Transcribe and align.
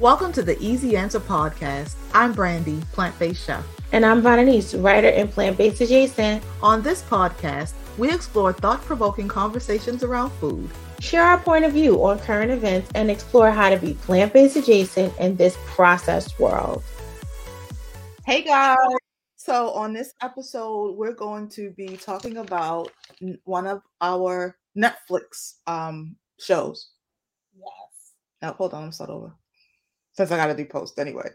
Welcome 0.00 0.32
to 0.32 0.42
the 0.42 0.58
Easy 0.62 0.96
Answer 0.96 1.20
Podcast. 1.20 1.94
I'm 2.14 2.32
Brandy, 2.32 2.80
plant 2.90 3.18
based 3.18 3.44
chef. 3.44 3.62
And 3.92 4.06
I'm 4.06 4.22
Vananise, 4.22 4.82
writer 4.82 5.08
and 5.08 5.30
plant 5.30 5.58
based 5.58 5.82
adjacent. 5.82 6.42
On 6.62 6.80
this 6.80 7.02
podcast, 7.02 7.74
we 7.98 8.10
explore 8.10 8.54
thought 8.54 8.80
provoking 8.80 9.28
conversations 9.28 10.02
around 10.02 10.30
food, 10.30 10.70
share 11.00 11.22
our 11.22 11.36
point 11.36 11.66
of 11.66 11.74
view 11.74 12.02
on 12.02 12.18
current 12.18 12.50
events, 12.50 12.90
and 12.94 13.10
explore 13.10 13.50
how 13.50 13.68
to 13.68 13.76
be 13.76 13.92
plant 13.92 14.32
based 14.32 14.56
adjacent 14.56 15.14
in 15.18 15.36
this 15.36 15.58
processed 15.66 16.40
world. 16.40 16.82
Hey 18.24 18.42
guys. 18.42 18.78
So, 19.36 19.68
on 19.72 19.92
this 19.92 20.14
episode, 20.22 20.96
we're 20.96 21.12
going 21.12 21.50
to 21.50 21.72
be 21.72 21.98
talking 21.98 22.38
about 22.38 22.90
one 23.44 23.66
of 23.66 23.82
our 24.00 24.56
Netflix 24.74 25.56
um, 25.66 26.16
shows. 26.38 26.88
Yes. 27.54 28.14
Now, 28.40 28.54
hold 28.54 28.72
on, 28.72 28.84
I'm 28.84 28.92
start 28.92 29.10
over 29.10 29.34
since 30.20 30.32
I 30.32 30.36
got 30.36 30.48
to 30.48 30.54
do 30.54 30.66
post 30.66 30.98
anyway. 30.98 31.30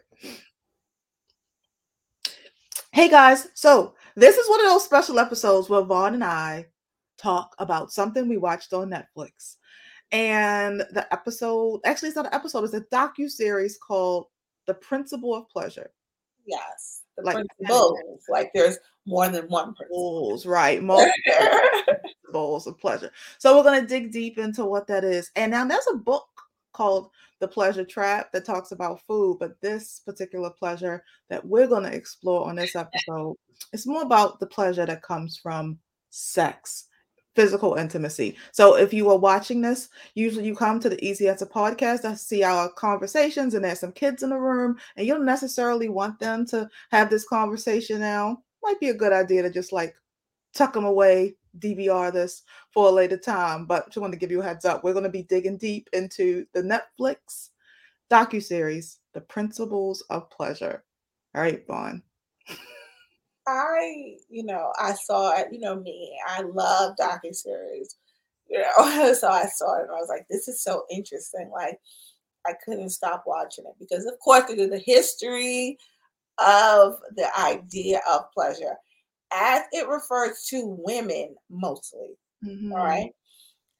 Hey 2.91 3.09
guys, 3.09 3.47
so 3.55 3.95
this 4.15 4.37
is 4.37 4.47
one 4.47 4.59
of 4.59 4.67
those 4.67 4.85
special 4.85 5.17
episodes 5.17 5.67
where 5.67 5.81
Vaughn 5.81 6.13
and 6.13 6.23
I 6.23 6.67
talk 7.17 7.55
about 7.57 7.91
something 7.91 8.29
we 8.29 8.37
watched 8.37 8.73
on 8.73 8.91
Netflix. 8.91 9.55
And 10.11 10.81
the 10.91 11.07
episode, 11.11 11.81
actually, 11.83 12.09
it's 12.09 12.15
not 12.15 12.27
an 12.27 12.33
episode, 12.35 12.63
it's 12.63 12.75
a 12.75 12.81
docu 12.81 13.27
series 13.27 13.75
called 13.75 14.27
The 14.67 14.75
Principle 14.75 15.33
of 15.33 15.49
Pleasure. 15.49 15.89
Yes, 16.45 17.01
the 17.17 17.23
like 17.23 17.43
principles. 17.57 17.97
Like 18.29 18.51
there's 18.53 18.77
more 19.07 19.27
than 19.29 19.47
one 19.47 19.73
principle. 19.73 20.39
Right, 20.45 20.83
multiple 20.83 21.11
principles 21.87 22.67
of 22.67 22.79
pleasure. 22.79 23.09
So 23.39 23.57
we're 23.57 23.63
going 23.63 23.81
to 23.81 23.87
dig 23.87 24.11
deep 24.11 24.37
into 24.37 24.63
what 24.63 24.85
that 24.87 25.03
is. 25.03 25.31
And 25.35 25.49
now 25.49 25.65
there's 25.65 25.87
a 25.91 25.97
book 25.97 26.27
called 26.75 27.09
The 27.39 27.47
Pleasure 27.47 27.85
Trap 27.85 28.31
that 28.33 28.45
talks 28.45 28.71
about 28.71 29.01
food, 29.07 29.37
but 29.39 29.59
this 29.61 30.01
particular 30.05 30.49
pleasure 30.49 31.03
that 31.29 31.45
we're 31.45 31.67
going 31.67 31.83
to 31.83 31.95
explore 31.95 32.47
on 32.47 32.55
this 32.55 32.75
episode 32.75 33.35
is 33.73 33.87
more 33.87 34.01
about 34.01 34.39
the 34.39 34.47
pleasure 34.47 34.85
that 34.85 35.01
comes 35.01 35.37
from 35.37 35.79
sex 36.09 36.87
physical 37.35 37.75
intimacy. 37.75 38.37
So 38.51 38.77
if 38.77 38.93
you 38.93 39.09
are 39.09 39.17
watching 39.17 39.61
this, 39.61 39.89
usually 40.15 40.45
you 40.45 40.55
come 40.55 40.79
to 40.79 40.89
the 40.89 41.03
Easy 41.05 41.27
Answer 41.27 41.45
podcast 41.45 42.01
to 42.01 42.15
see 42.15 42.43
our 42.43 42.69
conversations, 42.71 43.53
and 43.53 43.63
there's 43.63 43.81
some 43.81 43.91
kids 43.91 44.23
in 44.23 44.29
the 44.29 44.37
room, 44.37 44.77
and 44.95 45.05
you 45.05 45.13
don't 45.13 45.25
necessarily 45.25 45.89
want 45.89 46.19
them 46.19 46.45
to 46.47 46.69
have 46.91 47.09
this 47.09 47.27
conversation 47.27 47.99
now. 47.99 48.41
Might 48.63 48.79
be 48.79 48.89
a 48.89 48.93
good 48.93 49.11
idea 49.13 49.41
to 49.43 49.49
just 49.49 49.73
like 49.73 49.95
tuck 50.53 50.73
them 50.73 50.85
away, 50.85 51.35
DVR 51.59 52.11
this 52.11 52.43
for 52.71 52.87
a 52.87 52.91
later 52.91 53.17
time. 53.17 53.65
But 53.65 53.87
just 53.87 53.97
want 53.97 54.13
to 54.13 54.19
give 54.19 54.31
you 54.31 54.41
a 54.41 54.43
heads 54.43 54.65
up. 54.65 54.83
We're 54.83 54.93
going 54.93 55.03
to 55.03 55.09
be 55.09 55.23
digging 55.23 55.57
deep 55.57 55.89
into 55.93 56.45
the 56.53 56.61
Netflix 56.61 57.49
docu 58.11 58.41
series, 58.41 58.99
The 59.13 59.21
Principles 59.21 60.01
of 60.09 60.29
Pleasure. 60.29 60.83
All 61.33 61.41
right, 61.41 61.65
Vaughn. 61.67 62.01
I, 63.47 64.15
you 64.29 64.43
know, 64.43 64.71
I 64.79 64.93
saw 64.93 65.37
it, 65.37 65.47
you 65.51 65.59
know, 65.59 65.75
me, 65.75 66.17
I 66.27 66.41
love 66.41 66.95
docu 66.99 67.33
series, 67.35 67.95
you 68.49 68.59
know, 68.59 69.13
so 69.13 69.27
I 69.27 69.45
saw 69.45 69.77
it 69.77 69.83
and 69.83 69.91
I 69.91 69.99
was 69.99 70.09
like, 70.09 70.25
this 70.29 70.47
is 70.47 70.63
so 70.63 70.85
interesting. 70.89 71.51
Like, 71.53 71.79
I 72.47 72.53
couldn't 72.63 72.89
stop 72.89 73.23
watching 73.27 73.65
it 73.65 73.75
because, 73.79 74.05
of 74.05 74.17
course, 74.19 74.45
the 74.47 74.81
history 74.83 75.77
of 76.37 76.97
the 77.15 77.27
idea 77.39 78.01
of 78.09 78.31
pleasure 78.33 78.75
as 79.33 79.63
it 79.71 79.87
refers 79.87 80.45
to 80.49 80.77
women 80.79 81.35
mostly. 81.49 82.17
Mm-hmm. 82.43 82.71
All 82.71 82.77
right. 82.79 83.11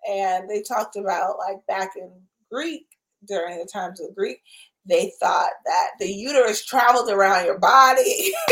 And 0.09 0.49
they 0.49 0.61
talked 0.61 0.95
about 0.95 1.37
like 1.39 1.57
back 1.67 1.91
in 1.95 2.11
Greek, 2.51 2.85
during 3.27 3.57
the 3.57 3.69
times 3.71 3.99
of 3.99 4.15
Greek, 4.15 4.41
they 4.85 5.11
thought 5.19 5.51
that 5.65 5.89
the 5.99 6.07
uterus 6.07 6.63
traveled 6.63 7.09
around 7.09 7.45
your 7.45 7.59
body. 7.59 8.33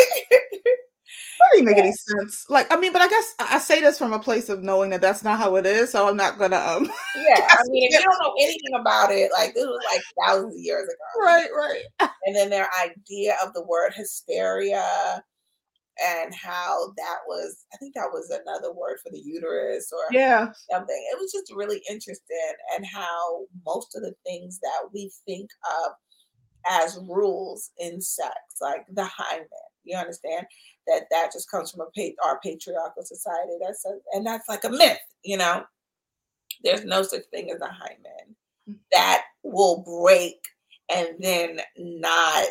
That 1.40 1.58
didn't 1.58 1.66
make 1.66 1.78
any 1.78 1.92
sense. 1.92 2.46
Like, 2.50 2.72
I 2.72 2.78
mean, 2.78 2.94
but 2.94 3.02
I 3.02 3.08
guess 3.08 3.34
I 3.40 3.58
say 3.60 3.82
this 3.82 3.98
from 3.98 4.14
a 4.14 4.20
place 4.20 4.50
of 4.50 4.64
knowing 4.64 4.92
that 4.92 5.02
that's 5.02 5.24
not 5.24 5.40
how 5.40 5.56
it 5.56 5.66
is, 5.66 5.92
so 5.92 6.08
I'm 6.08 6.16
not 6.16 6.38
gonna. 6.38 6.58
um 6.58 6.86
Yeah, 7.16 7.48
I 7.50 7.58
mean, 7.68 7.90
if 7.92 7.94
you 7.94 8.00
don't 8.04 8.24
know 8.24 8.34
anything 8.40 8.80
about 8.80 9.12
it, 9.12 9.32
like 9.32 9.54
this 9.54 9.66
was 9.66 9.84
like 9.92 10.02
thousands 10.26 10.56
of 10.56 10.62
years 10.62 10.84
ago, 10.84 11.26
right? 11.26 11.50
Right. 11.56 12.10
And 12.26 12.36
then 12.36 12.50
their 12.50 12.70
idea 12.82 13.36
of 13.44 13.54
the 13.54 13.64
word 13.64 13.94
hysteria 13.94 15.24
and 16.02 16.34
how 16.34 16.92
that 16.98 17.20
was 17.28 17.66
i 17.74 17.78
think 17.78 17.94
that 17.94 18.10
was 18.12 18.30
another 18.30 18.74
word 18.74 18.98
for 19.04 19.12
the 19.12 19.22
uterus 19.24 19.92
or 19.94 20.04
yeah 20.12 20.52
something 20.72 21.08
it 21.12 21.20
was 21.20 21.32
just 21.32 21.54
really 21.54 21.82
interesting 21.90 22.54
and 22.76 22.86
how 22.86 23.42
most 23.66 23.96
of 23.96 24.02
the 24.02 24.14
things 24.26 24.60
that 24.60 24.90
we 24.94 25.12
think 25.26 25.50
of 25.86 25.92
as 26.68 26.98
rules 27.08 27.72
in 27.78 28.02
sex 28.02 28.34
like 28.62 28.86
the 28.94 29.06
hymen 29.06 29.48
you 29.84 29.98
understand 29.98 30.46
that 30.88 31.04
that 31.12 31.32
just 31.32 31.50
comes 31.50 31.72
from 31.72 31.82
a 31.82 32.16
our 32.24 32.40
patriarchal 32.42 33.04
society. 33.04 33.54
That's 33.62 33.86
a, 33.86 33.98
and 34.14 34.26
that's 34.26 34.50
like 34.50 34.64
a 34.64 34.70
myth, 34.70 35.00
you 35.24 35.38
know. 35.38 35.64
There's 36.64 36.86
no 36.86 37.04
such 37.04 37.24
thing 37.32 37.52
as 37.52 37.62
a 37.62 37.68
hymen 37.68 38.36
mm. 38.70 38.78
that 38.92 39.24
will 39.44 39.84
break 39.84 40.40
and 40.94 41.10
then 41.20 41.60
not, 41.78 42.46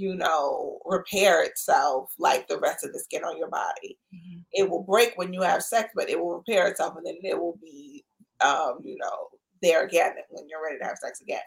you 0.00 0.14
know, 0.14 0.80
repair 0.84 1.42
itself 1.44 2.12
like 2.18 2.48
the 2.48 2.58
rest 2.58 2.84
of 2.84 2.92
the 2.92 2.98
skin 2.98 3.22
on 3.24 3.38
your 3.38 3.50
body. 3.50 3.98
Mm-hmm. 4.14 4.40
It 4.52 4.68
will 4.68 4.82
break 4.82 5.12
when 5.16 5.32
you 5.32 5.42
have 5.42 5.62
sex, 5.62 5.90
but 5.94 6.08
it 6.08 6.18
will 6.18 6.36
repair 6.36 6.68
itself 6.68 6.94
and 6.96 7.06
then 7.06 7.16
it 7.22 7.38
will 7.38 7.58
be, 7.62 8.04
um, 8.40 8.78
you 8.82 8.96
know, 8.98 9.28
there 9.62 9.84
again 9.84 10.12
when 10.30 10.48
you're 10.48 10.64
ready 10.64 10.78
to 10.78 10.84
have 10.84 10.98
sex 10.98 11.20
again. 11.20 11.40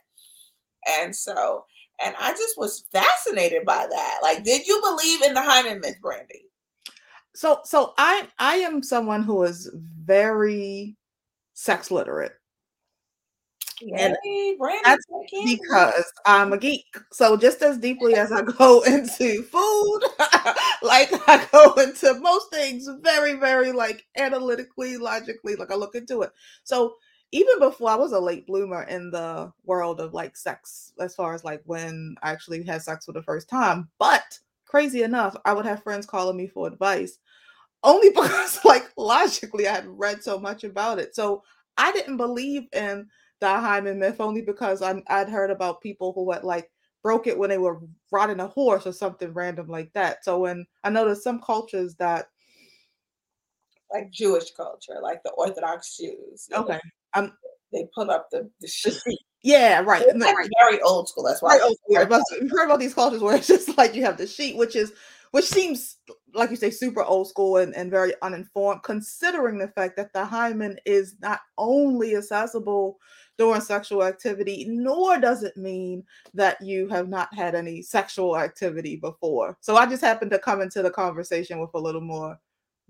And 0.99 1.15
so 1.15 1.65
and 2.03 2.15
I 2.19 2.31
just 2.31 2.57
was 2.57 2.85
fascinated 2.91 3.65
by 3.65 3.87
that. 3.89 4.19
Like, 4.21 4.43
did 4.43 4.67
you 4.67 4.81
believe 4.81 5.21
in 5.23 5.33
the 5.33 5.41
hymen 5.41 5.79
myth, 5.79 5.97
Brandy? 6.01 6.45
So, 7.35 7.61
so 7.63 7.93
I 7.97 8.27
I 8.39 8.55
am 8.55 8.83
someone 8.83 9.23
who 9.23 9.43
is 9.43 9.69
very 9.73 10.95
sex 11.53 11.91
literate. 11.91 12.33
Brandy, 13.81 14.57
that's 14.83 15.05
because 15.43 16.11
I'm 16.25 16.53
a 16.53 16.57
geek. 16.57 16.85
So 17.11 17.37
just 17.37 17.61
as 17.61 17.77
deeply 17.77 18.15
as 18.15 18.31
I 18.31 18.41
go 18.41 18.81
into 18.87 19.43
food, 19.43 20.01
like 20.81 21.09
I 21.27 21.47
go 21.51 21.73
into 21.73 22.19
most 22.19 22.49
things 22.51 22.87
very, 23.01 23.33
very 23.33 23.71
like 23.71 24.05
analytically, 24.17 24.97
logically, 24.97 25.55
like 25.55 25.71
I 25.71 25.75
look 25.75 25.95
into 25.95 26.21
it. 26.21 26.31
So 26.63 26.95
even 27.31 27.59
before 27.59 27.89
I 27.89 27.95
was 27.95 28.11
a 28.11 28.19
late 28.19 28.45
bloomer 28.45 28.83
in 28.83 29.09
the 29.09 29.51
world 29.65 29.99
of 29.99 30.13
like 30.13 30.37
sex, 30.37 30.93
as 30.99 31.15
far 31.15 31.33
as 31.33 31.43
like 31.43 31.61
when 31.65 32.15
I 32.21 32.31
actually 32.31 32.63
had 32.63 32.83
sex 32.83 33.05
for 33.05 33.11
the 33.11 33.23
first 33.23 33.49
time. 33.49 33.89
But 33.97 34.39
crazy 34.65 35.03
enough, 35.03 35.35
I 35.43 35.53
would 35.53 35.65
have 35.65 35.83
friends 35.83 36.05
calling 36.05 36.37
me 36.37 36.47
for 36.47 36.67
advice 36.67 37.17
only 37.83 38.09
because 38.15 38.63
like 38.63 38.89
logically 38.97 39.67
I 39.67 39.73
had 39.73 39.87
read 39.87 40.23
so 40.23 40.39
much 40.39 40.63
about 40.63 40.99
it. 40.99 41.15
So 41.15 41.43
I 41.77 41.91
didn't 41.91 42.17
believe 42.17 42.67
in 42.71 43.07
the 43.39 43.47
hymen 43.47 43.99
myth 43.99 44.19
only 44.19 44.41
because 44.41 44.81
I, 44.81 45.01
I'd 45.07 45.29
heard 45.29 45.51
about 45.51 45.81
people 45.81 46.13
who 46.13 46.31
had 46.31 46.43
like 46.43 46.69
broke 47.01 47.27
it 47.27 47.37
when 47.37 47.49
they 47.49 47.57
were 47.57 47.81
riding 48.11 48.39
a 48.39 48.47
horse 48.47 48.87
or 48.87 48.93
something 48.93 49.33
random 49.33 49.67
like 49.67 49.91
that. 49.93 50.23
So 50.23 50.39
when 50.39 50.65
I 50.83 50.89
know 50.89 51.05
there's 51.05 51.23
some 51.23 51.41
cultures 51.41 51.95
that 51.95 52.27
like 53.91 54.09
Jewish 54.11 54.51
culture, 54.55 54.99
like 55.01 55.21
the 55.23 55.31
Orthodox 55.31 55.97
Jews. 55.97 56.47
Okay. 56.51 56.79
Um, 57.13 57.33
they 57.71 57.87
put 57.93 58.09
up 58.09 58.27
the, 58.31 58.49
the 58.59 58.67
sheet. 58.67 58.97
Yeah, 59.43 59.81
right. 59.81 60.01
It's 60.05 60.17
like 60.17 60.49
very 60.61 60.81
old 60.81 61.09
school. 61.09 61.25
That's 61.25 61.41
why. 61.41 61.59
Old 61.61 61.75
school. 61.77 62.05
But 62.05 62.21
we've 62.39 62.51
heard 62.51 62.65
about 62.65 62.79
these 62.79 62.93
cultures 62.93 63.21
where 63.21 63.35
it's 63.35 63.47
just 63.47 63.77
like 63.77 63.93
you 63.93 64.03
have 64.05 64.17
the 64.17 64.27
sheet, 64.27 64.57
which 64.57 64.75
is 64.75 64.93
which 65.31 65.45
seems 65.45 65.97
like 66.33 66.51
you 66.51 66.55
say 66.55 66.69
super 66.69 67.03
old 67.03 67.27
school 67.27 67.57
and, 67.57 67.75
and 67.75 67.89
very 67.91 68.13
uninformed, 68.21 68.83
considering 68.83 69.57
the 69.57 69.67
fact 69.67 69.97
that 69.97 70.13
the 70.13 70.23
hymen 70.23 70.77
is 70.85 71.15
not 71.21 71.41
only 71.57 72.15
accessible 72.15 72.97
during 73.37 73.61
sexual 73.61 74.03
activity, 74.03 74.65
nor 74.69 75.19
does 75.19 75.43
it 75.43 75.57
mean 75.57 76.03
that 76.33 76.61
you 76.61 76.87
have 76.89 77.09
not 77.09 77.33
had 77.33 77.55
any 77.55 77.81
sexual 77.81 78.37
activity 78.37 78.95
before. 78.95 79.57
So 79.61 79.75
I 79.75 79.85
just 79.85 80.03
happened 80.03 80.31
to 80.31 80.39
come 80.39 80.61
into 80.61 80.81
the 80.81 80.91
conversation 80.91 81.59
with 81.59 81.71
a 81.73 81.79
little 81.79 82.01
more 82.01 82.39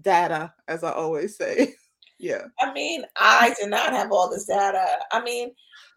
data, 0.01 0.53
as 0.67 0.83
I 0.83 0.91
always 0.91 1.37
say. 1.37 1.75
yeah. 2.19 2.43
I 2.59 2.73
mean, 2.73 3.03
I 3.17 3.55
did 3.59 3.69
not 3.69 3.93
have 3.93 4.11
all 4.11 4.29
this 4.29 4.45
data. 4.45 4.85
I 5.11 5.23
mean, 5.23 5.51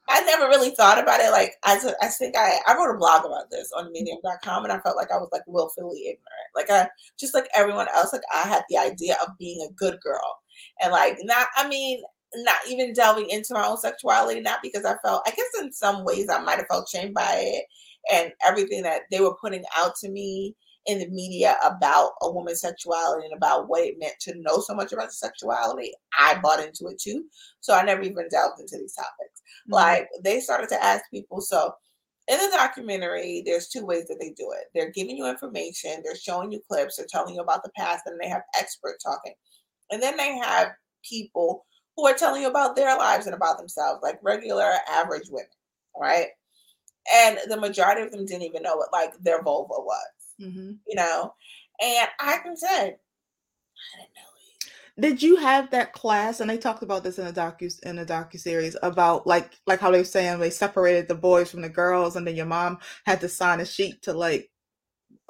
I 0.08 0.20
never 0.20 0.46
really 0.46 0.70
thought 0.70 1.02
about 1.02 1.20
it. 1.20 1.31
Like, 1.32 1.54
I, 1.64 1.78
I 2.00 2.06
think 2.06 2.37
I, 2.37 2.58
I 2.66 2.76
wrote 2.76 2.94
a 2.94 2.98
blog 2.98 3.25
about 3.25 3.50
this 3.50 3.70
on 3.76 3.84
mm-hmm. 3.84 3.93
medium.com 3.93 4.64
and 4.64 4.72
I 4.72 4.78
felt 4.81 4.96
like 4.96 5.10
I 5.10 5.16
was 5.16 5.28
like 5.32 5.43
willfully 5.48 6.02
ignorant. 6.02 6.20
Like, 6.54 6.70
I, 6.70 6.88
just 7.19 7.34
like 7.34 7.48
everyone 7.54 7.88
else, 7.94 8.12
like, 8.12 8.22
I 8.32 8.43
had 8.43 8.62
the 8.69 8.78
idea 8.78 9.16
of 9.22 9.37
being 9.38 9.66
a 9.69 9.72
good 9.75 9.98
girl. 10.00 10.38
And 10.81 10.93
like, 10.93 11.19
not, 11.22 11.48
I 11.56 11.69
mean, 11.69 12.02
not 12.34 12.58
even 12.69 12.93
delving 12.93 13.31
into 13.31 13.55
my 13.55 13.67
own 13.67 13.78
sexuality, 13.78 14.40
not 14.40 14.61
because 14.62 14.84
I 14.84 14.96
felt, 15.05 15.23
I 15.26 15.31
guess 15.31 15.62
in 15.62 15.73
some 15.73 16.05
ways 16.05 16.28
I 16.28 16.40
might 16.40 16.58
have 16.58 16.67
felt 16.69 16.88
shamed 16.88 17.14
by 17.14 17.34
it 17.37 17.64
and 18.12 18.32
everything 18.46 18.82
that 18.82 19.02
they 19.11 19.20
were 19.20 19.37
putting 19.40 19.64
out 19.76 19.94
to 20.02 20.11
me 20.11 20.55
in 20.87 20.99
the 21.00 21.08
media 21.08 21.56
about 21.64 22.12
a 22.23 22.31
woman's 22.31 22.61
sexuality 22.61 23.26
and 23.26 23.37
about 23.37 23.69
what 23.69 23.82
it 23.82 23.96
meant 23.99 24.14
to 24.20 24.34
know 24.37 24.61
so 24.61 24.75
much 24.75 24.93
about 24.93 25.12
sexuality, 25.12 25.93
I 26.19 26.38
bought 26.40 26.64
into 26.64 26.87
it 26.87 27.00
too. 27.00 27.25
So 27.61 27.75
I 27.75 27.82
never 27.82 28.02
even 28.02 28.29
delved 28.31 28.61
into 28.61 28.79
these 28.79 28.94
topics. 28.94 29.43
Mm-hmm. 29.69 29.75
Like 29.75 30.08
they 30.22 30.40
started 30.40 30.69
to 30.70 30.84
ask 30.84 31.02
people, 31.11 31.40
so 31.40 31.72
in 32.29 32.38
the 32.38 32.56
documentary, 32.56 33.43
there's 33.44 33.69
two 33.69 33.84
ways 33.84 34.06
that 34.08 34.19
they 34.20 34.31
do 34.31 34.52
it. 34.56 34.67
They're 34.75 34.90
giving 34.90 35.17
you 35.17 35.29
information, 35.29 36.02
they're 36.05 36.17
showing 36.17 36.52
you 36.52 36.61
clips, 36.69 36.96
they're 36.96 37.06
telling 37.08 37.34
you 37.34 37.40
about 37.40 37.62
the 37.62 37.70
past, 37.76 38.02
and 38.06 38.20
they 38.20 38.29
have 38.29 38.43
expert 38.58 38.96
talking. 39.05 39.34
And 39.90 40.02
then 40.02 40.17
they 40.17 40.37
have 40.38 40.70
people 41.08 41.64
who 41.96 42.06
are 42.06 42.14
telling 42.14 42.43
you 42.43 42.48
about 42.48 42.76
their 42.76 42.96
lives 42.96 43.26
and 43.26 43.34
about 43.34 43.58
themselves, 43.58 44.00
like 44.02 44.19
regular 44.22 44.70
average 44.90 45.28
women, 45.31 45.48
right? 45.98 46.28
And 47.14 47.38
the 47.48 47.56
majority 47.56 48.02
of 48.02 48.10
them 48.10 48.26
didn't 48.26 48.43
even 48.43 48.62
know 48.62 48.76
what 48.76 48.93
like 48.93 49.12
their 49.20 49.43
vulva 49.43 49.75
was, 49.78 50.06
mm-hmm. 50.40 50.72
you 50.87 50.94
know. 50.94 51.34
And 51.81 52.08
I 52.20 52.38
can 52.38 52.56
say, 52.56 52.69
I 52.69 52.81
didn't 52.81 54.14
know 54.14 54.26
did 54.98 55.22
you 55.22 55.37
have 55.37 55.70
that 55.70 55.93
class 55.93 56.40
and 56.40 56.48
they 56.48 56.56
talked 56.56 56.82
about 56.82 57.04
this 57.04 57.19
in 57.19 57.26
a 57.26 57.32
docu 57.32 57.72
in 57.82 57.98
a 57.98 58.06
docu 58.06 58.40
series 58.40 58.76
about 58.82 59.26
like 59.26 59.58
like 59.66 59.81
how 59.81 59.90
they 59.90 59.98
were 59.98 60.04
saying 60.04 60.38
they 60.38 60.50
separated 60.50 61.06
the 61.06 61.14
boys 61.14 61.50
from 61.50 61.60
the 61.60 61.69
girls 61.69 62.16
and 62.16 62.26
then 62.26 62.37
your 62.37 62.46
mom 62.46 62.78
had 63.04 63.20
to 63.20 63.28
sign 63.28 63.60
a 63.60 63.66
sheet 63.66 64.00
to 64.02 64.12
like 64.12 64.50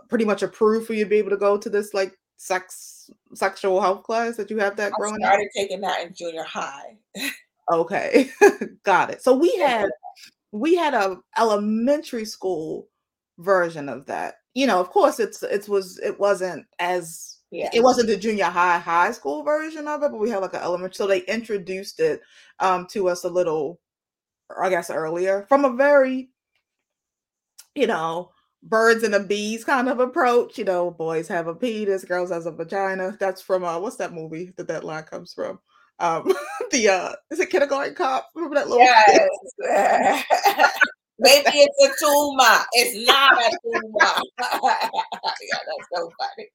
pretty 0.08 0.24
much 0.24 0.42
approve 0.42 0.86
for 0.86 0.92
you 0.92 1.04
to 1.04 1.10
be 1.10 1.16
able 1.16 1.30
to 1.30 1.36
go 1.36 1.58
to 1.58 1.68
this 1.68 1.92
like 1.92 2.16
sex 2.36 2.95
sexual 3.34 3.80
health 3.80 4.02
class 4.02 4.36
that 4.36 4.50
you 4.50 4.58
have 4.58 4.76
that 4.76 4.92
I 4.92 4.96
growing 4.98 5.20
started 5.20 5.46
up? 5.46 5.50
taking 5.54 5.80
that 5.82 6.02
in 6.06 6.14
junior 6.14 6.44
high 6.44 6.96
okay 7.72 8.30
got 8.84 9.10
it 9.10 9.22
so 9.22 9.36
we 9.36 9.56
had 9.56 9.88
we 10.52 10.74
had 10.74 10.94
a 10.94 11.18
elementary 11.38 12.24
school 12.24 12.88
version 13.38 13.88
of 13.88 14.06
that 14.06 14.36
you 14.54 14.66
know 14.66 14.80
of 14.80 14.90
course 14.90 15.20
it's 15.20 15.42
it 15.42 15.68
was 15.68 15.98
it 15.98 16.18
wasn't 16.18 16.64
as 16.78 17.36
yeah. 17.50 17.70
It 17.72 17.82
wasn't 17.82 18.08
the 18.08 18.16
junior 18.16 18.46
high 18.46 18.78
high 18.78 19.12
school 19.12 19.42
version 19.42 19.86
of 19.86 20.02
it, 20.02 20.10
but 20.10 20.18
we 20.18 20.30
had 20.30 20.38
like 20.38 20.54
an 20.54 20.62
elementary. 20.62 20.94
So 20.94 21.06
they 21.06 21.20
introduced 21.22 22.00
it 22.00 22.20
um, 22.58 22.86
to 22.88 23.08
us 23.08 23.24
a 23.24 23.28
little, 23.28 23.80
I 24.60 24.68
guess, 24.68 24.90
earlier 24.90 25.46
from 25.48 25.64
a 25.64 25.70
very, 25.70 26.30
you 27.74 27.86
know, 27.86 28.32
birds 28.68 29.02
and 29.02 29.14
the 29.14 29.20
bees 29.20 29.64
kind 29.64 29.88
of 29.88 30.00
approach. 30.00 30.58
You 30.58 30.64
know, 30.64 30.90
boys 30.90 31.28
have 31.28 31.46
a 31.46 31.54
penis, 31.54 32.04
girls 32.04 32.30
has 32.30 32.46
a 32.46 32.50
vagina. 32.50 33.16
That's 33.18 33.40
from 33.42 33.64
uh, 33.64 33.78
what's 33.78 33.96
that 33.96 34.12
movie 34.12 34.52
that 34.56 34.68
that 34.68 34.84
line 34.84 35.04
comes 35.04 35.32
from? 35.32 35.58
Um, 35.98 36.32
the 36.70 36.88
uh, 36.88 37.12
is 37.30 37.40
it 37.40 37.50
Kindergarten 37.50 37.94
Cop? 37.94 38.28
Remember 38.34 38.56
that 38.56 38.68
little? 38.68 38.84
Yes. 38.84 40.72
Maybe 41.18 41.50
it's 41.54 41.84
a 41.84 42.04
tumor. 42.04 42.64
It's 42.72 43.06
not 43.06 43.32
a 43.32 43.58
tumor. 43.62 44.22
yeah, 44.62 45.58
that's 45.66 45.88
so 45.94 46.10
funny. 46.18 46.48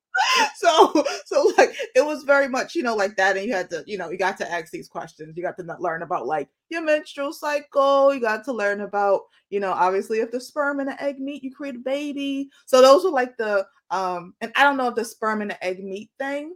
So, 0.56 1.04
so 1.26 1.52
like 1.58 1.76
it 1.96 2.06
was 2.06 2.24
very 2.24 2.48
much, 2.48 2.76
you 2.76 2.84
know, 2.84 2.96
like 2.96 3.16
that, 3.18 3.38
and 3.38 3.46
you 3.46 3.54
had 3.54 3.70
to, 3.72 3.84
you 3.88 3.98
know, 3.98 4.10
you 4.10 4.18
got 4.18 4.38
to 4.38 4.52
ask 4.52 4.72
these 4.72 4.88
questions. 4.88 5.36
You 5.36 5.44
got 5.44 5.58
to 5.58 5.78
learn 5.80 6.04
about 6.04 6.28
like 6.28 6.50
your 6.70 6.82
menstrual 6.82 7.34
cycle. 7.34 8.14
You 8.14 8.22
got 8.22 8.44
to 8.46 8.54
learn 8.54 8.82
about, 8.82 9.22
you 9.50 9.60
know, 9.60 9.72
obviously 9.72 10.20
if 10.20 10.32
the 10.32 10.40
sperm 10.40 10.80
and 10.80 10.90
the 10.90 11.04
egg 11.04 11.20
meet, 11.20 11.44
you 11.44 11.52
create 11.54 11.76
a 11.76 11.80
baby. 11.80 12.50
So 12.68 12.82
those 12.82 13.04
were 13.04 13.10
like 13.10 13.38
the, 13.38 13.66
um, 13.90 14.36
and 14.42 14.52
I 14.56 14.64
don't 14.64 14.78
know 14.78 14.90
if 14.90 14.96
the 14.96 15.06
sperm 15.06 15.42
and 15.42 15.52
the 15.52 15.64
egg 15.64 15.84
meet 15.84 16.12
thing 16.20 16.56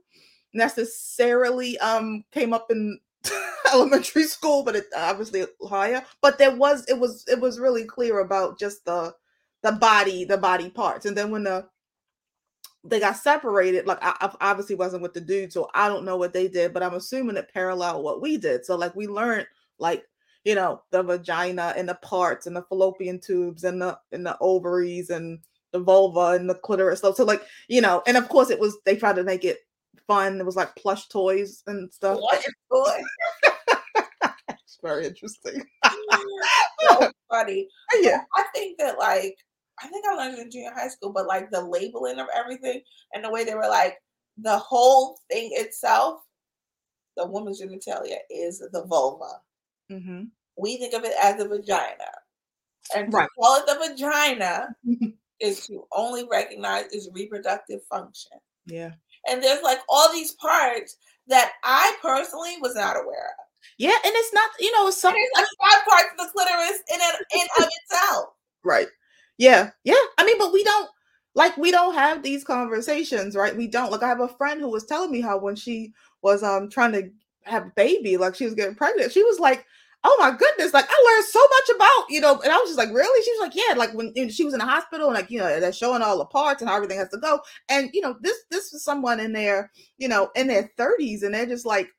necessarily 0.56 1.78
um 1.80 2.24
came 2.32 2.54
up 2.54 2.72
in 2.72 2.98
elementary 3.74 4.24
school, 4.24 4.64
but 4.64 4.76
it 4.76 4.86
obviously 4.96 5.46
higher. 5.68 6.04
But 6.22 6.38
there 6.38 6.56
was 6.56 6.86
it 6.88 7.00
was 7.00 7.24
it 7.28 7.40
was 7.40 7.60
really 7.60 7.86
clear 7.86 8.20
about 8.20 8.60
just 8.60 8.86
the 8.86 9.14
the 9.64 9.74
body, 9.74 10.26
the 10.26 10.38
body 10.38 10.70
parts. 10.70 11.06
And 11.06 11.18
then 11.18 11.32
when 11.32 11.44
the 11.44 11.68
they 12.84 13.00
got 13.00 13.18
separated, 13.18 13.88
like 13.88 13.98
I, 14.02 14.16
I 14.22 14.52
obviously 14.52 14.76
wasn't 14.76 15.02
with 15.02 15.14
the 15.14 15.22
dude, 15.22 15.52
so 15.52 15.70
I 15.74 15.88
don't 15.88 16.06
know 16.06 16.18
what 16.18 16.34
they 16.34 16.48
did, 16.48 16.74
but 16.74 16.84
I'm 16.84 16.94
assuming 16.94 17.36
it 17.36 17.52
paralleled 17.52 18.04
what 18.04 18.22
we 18.22 18.38
did. 18.38 18.66
So 18.66 18.76
like 18.76 18.96
we 18.96 19.08
learned 19.08 19.48
like 19.80 20.06
you 20.44 20.56
know 20.56 20.84
the 20.92 21.02
vagina 21.02 21.74
and 21.76 21.90
the 21.90 21.96
parts 21.96 22.46
and 22.48 22.56
the 22.56 22.62
fallopian 22.64 23.20
tubes 23.20 23.64
and 23.64 23.82
the 23.82 23.98
and 24.12 24.26
the 24.26 24.38
ovaries 24.40 25.10
and 25.10 25.40
the 25.72 25.80
vulva 25.80 26.38
and 26.40 26.50
the 26.50 26.56
clitoris. 26.56 27.02
So, 27.02 27.14
so 27.14 27.24
like 27.26 27.42
you 27.68 27.82
know, 27.82 28.04
and 28.08 28.18
of 28.18 28.30
course 28.30 28.50
it 28.50 28.60
was 28.60 28.78
they 28.86 28.96
tried 28.96 29.16
to 29.18 29.24
make 29.24 29.44
it 29.44 29.60
fun. 30.08 30.40
It 30.40 30.46
was 30.46 30.56
like 30.56 30.76
plush 30.76 31.08
toys 31.08 31.64
and 31.68 31.92
stuff. 31.94 32.20
Plush 32.20 32.46
toys. 32.72 33.04
it's 34.50 34.78
very 34.82 35.06
interesting. 35.08 35.64
so 36.90 37.12
funny. 37.30 37.68
Yeah. 38.02 38.22
I 38.36 38.44
think 38.54 38.78
that 38.80 38.98
like 38.98 39.38
I 39.82 39.88
think 39.88 40.06
I 40.06 40.16
learned 40.16 40.40
in 40.40 40.52
junior 40.52 40.72
high 40.74 40.88
school, 40.88 41.12
but 41.12 41.28
like 41.28 41.50
the 41.52 41.62
labeling 41.62 42.20
of 42.20 42.28
everything 42.36 42.82
and 43.14 43.24
the 43.24 43.32
way 43.32 43.44
they 43.44 43.56
were 43.56 43.68
like 43.68 43.98
the 44.38 44.58
whole 44.58 45.18
thing 45.32 45.50
itself, 45.54 46.22
the 47.18 47.26
woman's 47.26 47.62
genitalia 47.62 48.18
is 48.30 48.60
the 48.60 48.86
vulva. 48.86 49.40
Mm-hmm. 49.92 50.24
We 50.58 50.78
think 50.78 50.94
of 50.94 51.04
it 51.04 51.14
as 51.22 51.42
a 51.42 51.48
vagina. 51.48 52.12
And 52.96 53.12
to 53.12 53.28
call 53.40 53.58
it 53.58 53.66
the 53.66 53.90
vagina 53.90 54.76
is 55.40 55.66
to 55.68 55.86
only 55.92 56.26
recognize 56.30 56.86
its 56.92 57.10
reproductive 57.14 57.82
function. 57.90 58.38
Yeah. 58.66 58.92
And 59.30 59.44
there's 59.44 59.64
like 59.64 59.80
all 59.90 60.12
these 60.12 60.34
parts 60.34 60.98
that 61.28 61.54
I 61.64 61.96
personally 62.02 62.56
was 62.62 62.76
not 62.76 62.96
aware 62.96 63.30
of. 63.40 63.46
Yeah, 63.78 63.96
and 64.06 64.14
it's 64.16 64.34
not, 64.34 64.50
you 64.60 64.72
know, 64.72 64.88
it's 64.88 65.02
something 65.02 65.28
like 65.36 65.46
five 65.62 65.84
parts 65.90 66.06
of 66.12 66.26
the 66.26 66.32
clitoris 66.32 66.82
in 66.94 67.00
and 67.02 67.18
in 67.34 67.48
of 67.64 67.70
itself. 67.84 68.30
Right. 68.64 68.88
Yeah. 69.38 69.72
Yeah. 69.84 69.96
I 70.18 70.26
mean, 70.26 70.38
but 70.38 70.54
we 70.54 70.64
don't 70.64 70.90
like 71.34 71.58
we 71.58 71.72
don't 71.72 71.94
have 71.94 72.24
these 72.24 72.44
conversations, 72.44 73.36
right? 73.36 73.56
We 73.56 73.68
don't. 73.68 73.92
Like 73.92 74.04
I 74.04 74.08
have 74.08 74.22
a 74.22 74.28
friend 74.28 74.62
who 74.62 74.70
was 74.70 74.86
telling 74.86 75.12
me 75.12 75.22
how 75.22 75.38
when 75.38 75.56
she 75.56 75.94
was 76.22 76.44
um 76.44 76.70
trying 76.70 76.94
to 76.94 77.10
have 77.44 77.68
a 77.68 77.74
baby, 77.76 78.18
like 78.18 78.36
she 78.36 78.46
was 78.46 78.54
getting 78.54 78.76
pregnant, 78.76 79.12
she 79.12 79.24
was 79.24 79.40
like, 79.40 79.66
oh 80.06 80.18
my 80.20 80.32
goodness, 80.32 80.74
like 80.74 80.86
I 80.88 81.14
learned 81.14 81.26
so 81.26 81.40
much 81.40 81.76
about, 81.76 82.10
you 82.10 82.22
know, 82.22 82.40
and 82.42 82.52
I 82.52 82.58
was 82.58 82.70
just 82.70 82.78
like, 82.78 82.90
really? 82.90 83.24
She 83.24 83.32
was 83.32 83.42
like, 83.42 83.56
yeah, 83.56 83.76
like 83.76 83.94
when 83.94 84.12
you 84.16 84.26
know, 84.26 84.32
she 84.32 84.46
was 84.46 84.54
in 84.54 84.60
the 84.60 84.66
hospital 84.66 85.08
and 85.08 85.16
like, 85.16 85.32
you 85.32 85.40
know, 85.40 85.60
they're 85.60 85.74
showing 85.74 86.02
all 86.02 86.18
the 86.18 86.26
parts 86.26 86.62
and 86.62 86.70
how 86.70 86.76
everything 86.76 87.00
has 87.00 87.10
to 87.10 87.18
go. 87.18 87.40
And 87.70 87.90
you 87.94 88.02
know, 88.02 88.16
this 88.22 88.38
this 88.52 88.72
was 88.72 88.84
someone 88.84 89.20
in 89.20 89.34
their, 89.34 89.72
you 89.98 90.08
know, 90.08 90.30
in 90.36 90.48
their 90.48 90.72
30s, 90.78 91.24
and 91.24 91.34
they're 91.34 91.48
just 91.48 91.66
like, 91.66 91.90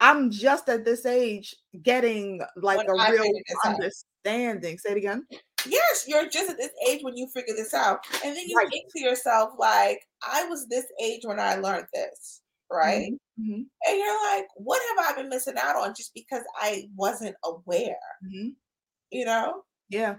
I'm 0.00 0.30
just 0.30 0.68
at 0.68 0.84
this 0.84 1.04
age 1.04 1.54
getting 1.82 2.40
like 2.56 2.78
when 2.78 2.88
a 2.88 2.96
I 2.96 3.10
real 3.10 3.24
understanding. 3.64 4.78
Say 4.78 4.92
it 4.92 4.96
again. 4.96 5.26
Yes, 5.66 6.04
you're 6.06 6.28
just 6.28 6.50
at 6.50 6.56
this 6.56 6.72
age 6.88 7.02
when 7.02 7.16
you 7.16 7.28
figure 7.28 7.54
this 7.54 7.74
out. 7.74 8.00
And 8.24 8.34
then 8.34 8.48
you 8.48 8.56
right. 8.56 8.68
think 8.68 8.90
to 8.92 9.00
yourself, 9.00 9.50
like, 9.58 10.00
I 10.22 10.46
was 10.46 10.66
this 10.68 10.86
age 11.02 11.20
when 11.24 11.38
I 11.38 11.56
learned 11.56 11.86
this, 11.92 12.40
right? 12.70 13.12
Mm-hmm. 13.12 13.52
mm-hmm. 13.52 13.62
And 13.88 13.98
you're 13.98 14.32
like, 14.34 14.46
what 14.56 14.80
have 14.88 15.06
I 15.06 15.20
been 15.20 15.28
missing 15.28 15.56
out 15.60 15.76
on 15.76 15.94
just 15.96 16.12
because 16.14 16.42
I 16.60 16.88
wasn't 16.96 17.36
aware? 17.44 17.96
Mm-hmm. 18.24 18.48
You 19.10 19.24
know? 19.24 19.62
Yeah. 19.88 20.16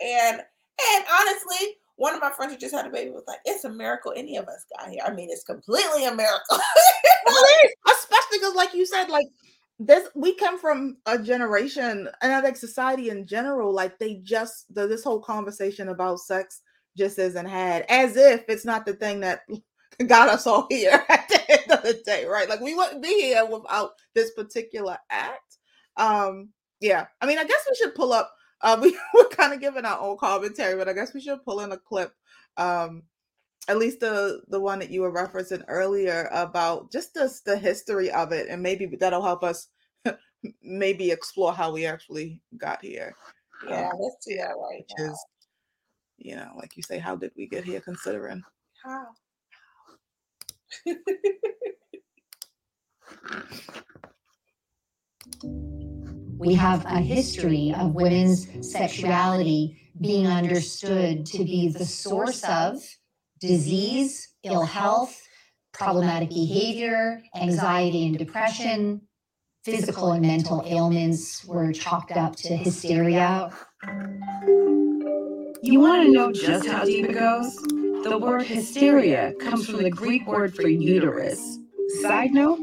And 0.00 0.40
and 0.40 1.04
honestly, 1.20 1.76
one 1.96 2.14
of 2.14 2.20
my 2.20 2.30
friends 2.30 2.52
who 2.52 2.58
just 2.58 2.74
had 2.74 2.86
a 2.86 2.90
baby 2.90 3.10
was 3.10 3.24
like, 3.26 3.38
"It's 3.44 3.64
a 3.64 3.70
miracle 3.70 4.12
any 4.16 4.36
of 4.36 4.48
us 4.48 4.64
got 4.76 4.90
here." 4.90 5.02
I 5.04 5.12
mean, 5.12 5.28
it's 5.30 5.44
completely 5.44 6.04
a 6.04 6.14
miracle. 6.14 6.40
Especially 7.86 8.38
because, 8.38 8.54
like 8.54 8.74
you 8.74 8.86
said, 8.86 9.08
like 9.08 9.26
this, 9.78 10.08
we 10.14 10.34
come 10.34 10.58
from 10.58 10.96
a 11.06 11.18
generation, 11.18 12.08
and 12.20 12.32
I 12.32 12.40
think 12.40 12.56
society 12.56 13.10
in 13.10 13.26
general, 13.26 13.72
like 13.72 13.98
they 13.98 14.16
just 14.24 14.74
the, 14.74 14.86
this 14.86 15.04
whole 15.04 15.20
conversation 15.20 15.88
about 15.88 16.18
sex 16.20 16.62
just 16.96 17.18
isn't 17.18 17.46
had, 17.46 17.84
as 17.88 18.16
if 18.16 18.44
it's 18.48 18.64
not 18.64 18.84
the 18.86 18.94
thing 18.94 19.20
that 19.20 19.42
got 20.06 20.28
us 20.28 20.46
all 20.46 20.66
here 20.70 21.04
at 21.08 21.28
the 21.28 21.50
end 21.50 21.70
of 21.70 21.82
the 21.82 22.02
day, 22.04 22.24
right? 22.24 22.48
Like 22.48 22.60
we 22.60 22.74
wouldn't 22.74 23.02
be 23.02 23.20
here 23.20 23.44
without 23.46 23.92
this 24.14 24.32
particular 24.32 24.98
act. 25.10 25.58
Um, 25.96 26.50
yeah, 26.80 27.06
I 27.20 27.26
mean, 27.26 27.38
I 27.38 27.44
guess 27.44 27.66
we 27.68 27.76
should 27.76 27.94
pull 27.94 28.12
up. 28.12 28.32
Uh, 28.60 28.78
we 28.82 28.96
were 29.14 29.28
kind 29.28 29.52
of 29.52 29.60
giving 29.60 29.84
our 29.84 30.00
own 30.00 30.16
commentary, 30.18 30.76
but 30.76 30.88
I 30.88 30.92
guess 30.92 31.14
we 31.14 31.20
should 31.20 31.44
pull 31.44 31.60
in 31.60 31.72
a 31.72 31.78
clip. 31.78 32.12
Um, 32.56 33.04
at 33.68 33.78
least 33.78 34.00
the 34.00 34.42
the 34.48 34.60
one 34.60 34.80
that 34.80 34.90
you 34.90 35.02
were 35.02 35.12
referencing 35.12 35.64
earlier 35.68 36.28
about 36.32 36.90
just 36.90 37.14
the, 37.14 37.32
the 37.46 37.56
history 37.56 38.10
of 38.10 38.32
it, 38.32 38.48
and 38.48 38.62
maybe 38.62 38.86
that'll 38.86 39.22
help 39.22 39.44
us 39.44 39.68
maybe 40.62 41.10
explore 41.10 41.52
how 41.52 41.72
we 41.72 41.86
actually 41.86 42.40
got 42.56 42.82
here. 42.82 43.14
Yeah, 43.68 43.90
um, 43.90 44.00
let's 44.00 44.26
do 44.26 44.36
that 44.36 44.54
right 44.58 44.84
now. 44.98 45.04
Is, 45.04 45.26
you 46.18 46.36
know, 46.36 46.50
like 46.56 46.76
you 46.76 46.82
say, 46.82 46.98
how 46.98 47.14
did 47.14 47.30
we 47.36 47.46
get 47.46 47.64
here? 47.64 47.80
Considering 47.80 48.42
how. 48.82 49.06
We 56.38 56.54
have 56.54 56.84
a 56.86 56.98
history 56.98 57.72
of 57.78 57.94
women's 57.94 58.48
sexuality 58.68 59.78
being 60.00 60.26
understood 60.26 61.24
to 61.26 61.44
be 61.44 61.68
the 61.68 61.84
source 61.84 62.42
of 62.44 62.82
disease, 63.40 64.34
ill 64.42 64.64
health, 64.64 65.20
problematic 65.72 66.30
behavior, 66.30 67.22
anxiety 67.36 68.06
and 68.06 68.18
depression, 68.18 69.00
physical 69.64 70.12
and 70.12 70.26
mental 70.26 70.64
ailments 70.66 71.44
were 71.44 71.72
chalked 71.72 72.12
up 72.12 72.34
to 72.36 72.56
hysteria. 72.56 73.50
You 75.62 75.78
want 75.78 76.04
to 76.04 76.10
know 76.10 76.32
just 76.32 76.66
how 76.66 76.84
deep 76.84 77.06
it 77.08 77.14
goes? 77.14 77.56
The 78.02 78.18
word 78.18 78.42
hysteria 78.42 79.32
comes 79.40 79.66
from 79.66 79.82
the 79.82 79.90
Greek 79.90 80.26
word 80.26 80.56
for 80.56 80.66
uterus. 80.66 81.58
Side 82.00 82.32
note, 82.32 82.58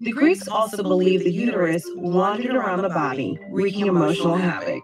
the 0.00 0.12
Greeks 0.12 0.48
also 0.48 0.82
believed 0.82 1.24
the 1.24 1.32
uterus 1.32 1.82
wandered 1.94 2.54
around 2.54 2.82
the 2.82 2.90
body, 2.90 3.38
wreaking 3.50 3.86
emotional 3.86 4.36
havoc. 4.36 4.82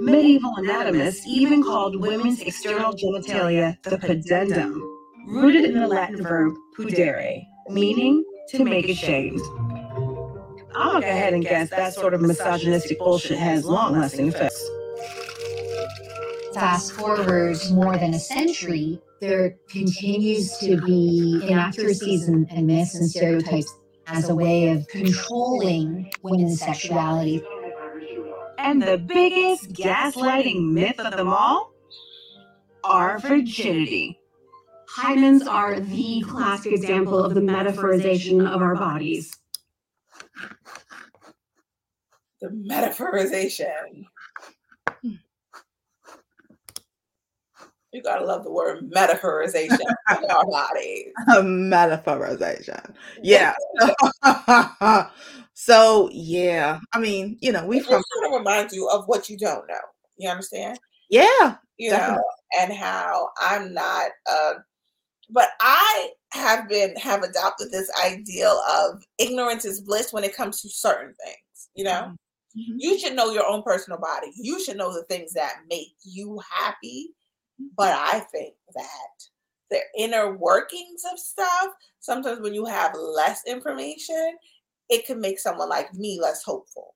Medieval 0.00 0.54
anatomists 0.58 1.26
even 1.26 1.62
called 1.62 2.00
women's 2.00 2.40
external 2.40 2.94
genitalia 2.94 3.76
the 3.82 3.98
pudendum, 3.98 4.80
rooted 5.26 5.66
in 5.66 5.78
the 5.78 5.86
Latin 5.86 6.22
verb 6.22 6.54
pudere, 6.78 7.44
meaning 7.68 8.24
to 8.48 8.64
make 8.64 8.88
ashamed. 8.88 9.40
Gonna 10.72 11.00
go 11.00 11.06
ahead 11.06 11.34
and 11.34 11.42
guess 11.42 11.68
that 11.70 11.92
sort 11.92 12.14
of 12.14 12.22
misogynistic 12.22 12.98
bullshit 12.98 13.38
has 13.38 13.66
long 13.66 13.92
lasting 13.92 14.28
effects. 14.28 14.70
Fast 16.54 16.92
forward 16.92 17.56
more 17.70 17.96
than 17.96 18.14
a 18.14 18.18
century, 18.18 19.00
there 19.20 19.56
continues 19.68 20.58
to 20.58 20.80
be 20.80 21.40
inaccuracies 21.44 22.26
and, 22.26 22.50
and 22.50 22.66
myths 22.66 22.96
and 22.96 23.08
stereotypes 23.08 23.72
as 24.08 24.28
a 24.28 24.34
way 24.34 24.70
of 24.70 24.86
controlling 24.88 26.10
women's 26.22 26.60
sexuality. 26.60 27.42
And 28.58 28.82
the 28.82 28.98
biggest 28.98 29.72
gaslighting 29.72 30.72
myth 30.72 30.98
of 30.98 31.16
them 31.16 31.28
all? 31.28 31.72
Our 32.82 33.18
virginity. 33.20 34.18
Hymens 34.96 35.46
are 35.46 35.78
the 35.78 36.24
classic 36.26 36.72
example 36.72 37.22
of 37.22 37.34
the 37.34 37.40
metaphorization 37.40 38.48
of 38.50 38.60
our 38.60 38.74
bodies. 38.74 39.38
The 42.40 42.48
metaphorization. 42.48 44.06
You 47.92 48.02
gotta 48.02 48.24
love 48.24 48.44
the 48.44 48.52
word 48.52 48.88
metaphorization 48.90 49.80
of 50.10 50.24
our 50.30 50.46
bodies. 50.46 51.08
Metaphorization. 51.28 52.94
Yeah. 53.22 53.54
so 55.54 56.08
yeah, 56.12 56.78
I 56.92 56.98
mean, 57.00 57.36
you 57.40 57.52
know, 57.52 57.66
we've 57.66 57.82
just 57.82 57.90
come. 57.90 58.02
sort 58.14 58.26
of 58.32 58.38
reminds 58.38 58.74
you 58.74 58.88
of 58.88 59.06
what 59.06 59.28
you 59.28 59.36
don't 59.36 59.66
know. 59.66 59.80
You 60.18 60.28
understand? 60.28 60.78
Yeah, 61.08 61.56
You 61.78 61.90
Definitely. 61.90 62.16
know, 62.16 62.62
and 62.62 62.72
how 62.72 63.30
I'm 63.40 63.74
not 63.74 64.10
uh 64.30 64.54
but 65.30 65.50
I 65.60 66.10
have 66.32 66.68
been 66.68 66.94
have 66.96 67.22
adopted 67.22 67.70
this 67.70 67.90
ideal 68.04 68.62
of 68.70 69.02
ignorance 69.18 69.64
is 69.64 69.80
bliss 69.80 70.12
when 70.12 70.24
it 70.24 70.36
comes 70.36 70.60
to 70.62 70.68
certain 70.68 71.14
things, 71.24 71.68
you 71.74 71.84
know? 71.84 72.14
Mhm. 72.56 72.74
You 72.78 72.98
should 72.98 73.14
know 73.14 73.30
your 73.32 73.46
own 73.46 73.62
personal 73.62 73.98
body. 74.00 74.32
You 74.36 74.62
should 74.62 74.76
know 74.76 74.92
the 74.92 75.04
things 75.04 75.32
that 75.34 75.60
make 75.68 75.94
you 76.02 76.40
happy. 76.50 77.14
But 77.76 77.94
I 77.96 78.20
think 78.32 78.54
that 78.74 79.08
the 79.70 79.80
inner 79.98 80.36
workings 80.36 81.02
of 81.12 81.18
stuff, 81.18 81.68
sometimes 82.00 82.40
when 82.40 82.54
you 82.54 82.66
have 82.66 82.94
less 82.96 83.42
information, 83.46 84.36
it 84.88 85.06
can 85.06 85.20
make 85.20 85.38
someone 85.38 85.68
like 85.68 85.94
me 85.94 86.20
less 86.20 86.42
hopeful. 86.44 86.94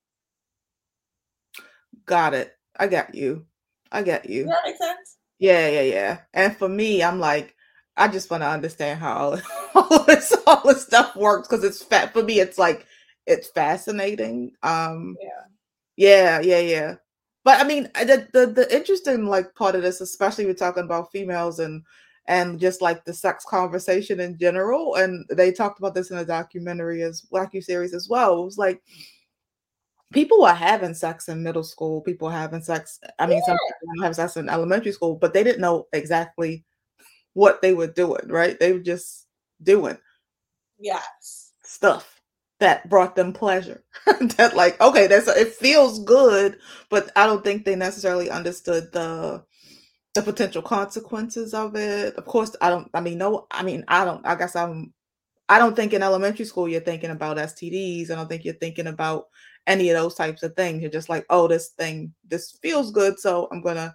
got 2.06 2.34
it. 2.34 2.56
I 2.78 2.86
got 2.88 3.14
you. 3.14 3.46
I 3.92 4.02
got 4.02 4.28
you. 4.28 4.44
Does 4.44 4.52
that 4.52 4.62
make 4.66 4.76
sense? 4.76 5.18
Yeah, 5.38 5.68
yeah, 5.68 5.82
yeah. 5.82 6.18
And 6.34 6.56
for 6.56 6.68
me, 6.68 7.02
I'm 7.04 7.20
like, 7.20 7.54
I 7.96 8.08
just 8.08 8.30
want 8.30 8.42
to 8.42 8.48
understand 8.48 9.00
how 9.00 9.14
all, 9.14 9.40
all 9.90 10.04
this 10.04 10.34
all 10.46 10.62
this 10.64 10.84
stuff 10.86 11.16
works 11.16 11.48
because 11.48 11.64
it's 11.64 11.82
fat 11.82 12.12
for 12.12 12.22
me. 12.22 12.40
It's 12.40 12.58
like 12.58 12.86
it's 13.26 13.48
fascinating. 13.50 14.52
Um, 14.62 15.16
Yeah. 15.20 15.28
yeah, 15.96 16.40
yeah, 16.40 16.60
yeah. 16.60 16.94
But 17.44 17.60
I 17.60 17.64
mean, 17.64 17.90
uh, 17.94 18.04
the 18.04 18.26
the 18.32 18.46
the 18.46 18.74
interesting 18.74 19.26
like 19.26 19.54
part 19.54 19.74
of 19.74 19.82
this, 19.82 20.00
especially 20.00 20.46
we're 20.46 20.54
talking 20.54 20.84
about 20.84 21.12
females 21.12 21.58
and 21.58 21.82
and 22.26 22.58
just 22.58 22.80
like 22.80 23.04
the 23.04 23.12
sex 23.12 23.44
conversation 23.44 24.18
in 24.18 24.38
general. 24.38 24.94
And 24.94 25.26
they 25.30 25.52
talked 25.52 25.78
about 25.78 25.94
this 25.94 26.10
in 26.10 26.16
a 26.16 26.24
documentary 26.24 27.02
as 27.02 27.26
Wacky 27.32 27.62
series 27.62 27.92
as 27.92 28.08
well. 28.08 28.40
It 28.40 28.44
was 28.46 28.58
like 28.58 28.82
people 30.12 30.40
were 30.40 30.54
having 30.54 30.94
sex 30.94 31.28
in 31.28 31.42
middle 31.42 31.64
school, 31.64 32.00
people 32.00 32.30
having 32.30 32.62
sex. 32.62 32.98
I 33.18 33.26
mean, 33.26 33.42
some 33.42 33.58
people 33.58 34.04
have 34.04 34.16
sex 34.16 34.38
in 34.38 34.48
elementary 34.48 34.92
school, 34.92 35.16
but 35.16 35.34
they 35.34 35.44
didn't 35.44 35.60
know 35.60 35.86
exactly 35.92 36.64
what 37.34 37.60
they 37.60 37.74
were 37.74 37.88
doing, 37.88 38.26
right? 38.28 38.58
They 38.58 38.72
were 38.72 38.78
just 38.78 39.26
doing 39.62 39.98
Yes. 40.78 41.52
stuff 41.62 42.13
that 42.64 42.88
brought 42.88 43.14
them 43.14 43.32
pleasure. 43.34 43.84
that 44.06 44.56
like, 44.56 44.80
okay, 44.80 45.06
that's 45.06 45.28
it 45.28 45.52
feels 45.52 46.02
good, 46.02 46.56
but 46.88 47.12
I 47.14 47.26
don't 47.26 47.44
think 47.44 47.64
they 47.64 47.76
necessarily 47.76 48.30
understood 48.30 48.90
the 48.92 49.44
the 50.14 50.22
potential 50.22 50.62
consequences 50.62 51.52
of 51.52 51.76
it. 51.76 52.14
Of 52.16 52.24
course, 52.24 52.56
I 52.62 52.70
don't 52.70 52.88
I 52.94 53.02
mean 53.02 53.18
no 53.18 53.46
I 53.50 53.62
mean 53.62 53.84
I 53.86 54.06
don't 54.06 54.26
I 54.26 54.34
guess 54.34 54.56
I'm 54.56 54.94
I 55.46 55.58
don't 55.58 55.76
think 55.76 55.92
in 55.92 56.02
elementary 56.02 56.46
school 56.46 56.66
you're 56.66 56.80
thinking 56.80 57.10
about 57.10 57.36
STDs. 57.36 58.10
I 58.10 58.14
don't 58.14 58.28
think 58.28 58.46
you're 58.46 58.54
thinking 58.54 58.86
about 58.86 59.26
any 59.66 59.90
of 59.90 59.96
those 59.98 60.14
types 60.14 60.42
of 60.42 60.56
things. 60.56 60.80
You're 60.80 60.90
just 60.90 61.10
like, 61.10 61.26
oh, 61.28 61.46
this 61.48 61.68
thing 61.78 62.14
this 62.26 62.58
feels 62.62 62.92
good, 62.92 63.18
so 63.20 63.46
I'm 63.52 63.60
gonna 63.60 63.94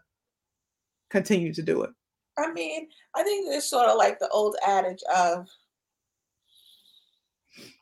continue 1.09 1.53
to 1.55 1.63
do 1.63 1.81
it. 1.81 1.89
I 2.38 2.51
mean, 2.53 2.88
I 3.15 3.23
think 3.23 3.47
it's 3.51 3.67
sort 3.67 3.89
of 3.89 3.97
like 3.97 4.19
the 4.19 4.29
old 4.29 4.57
adage 4.63 5.01
of 5.15 5.47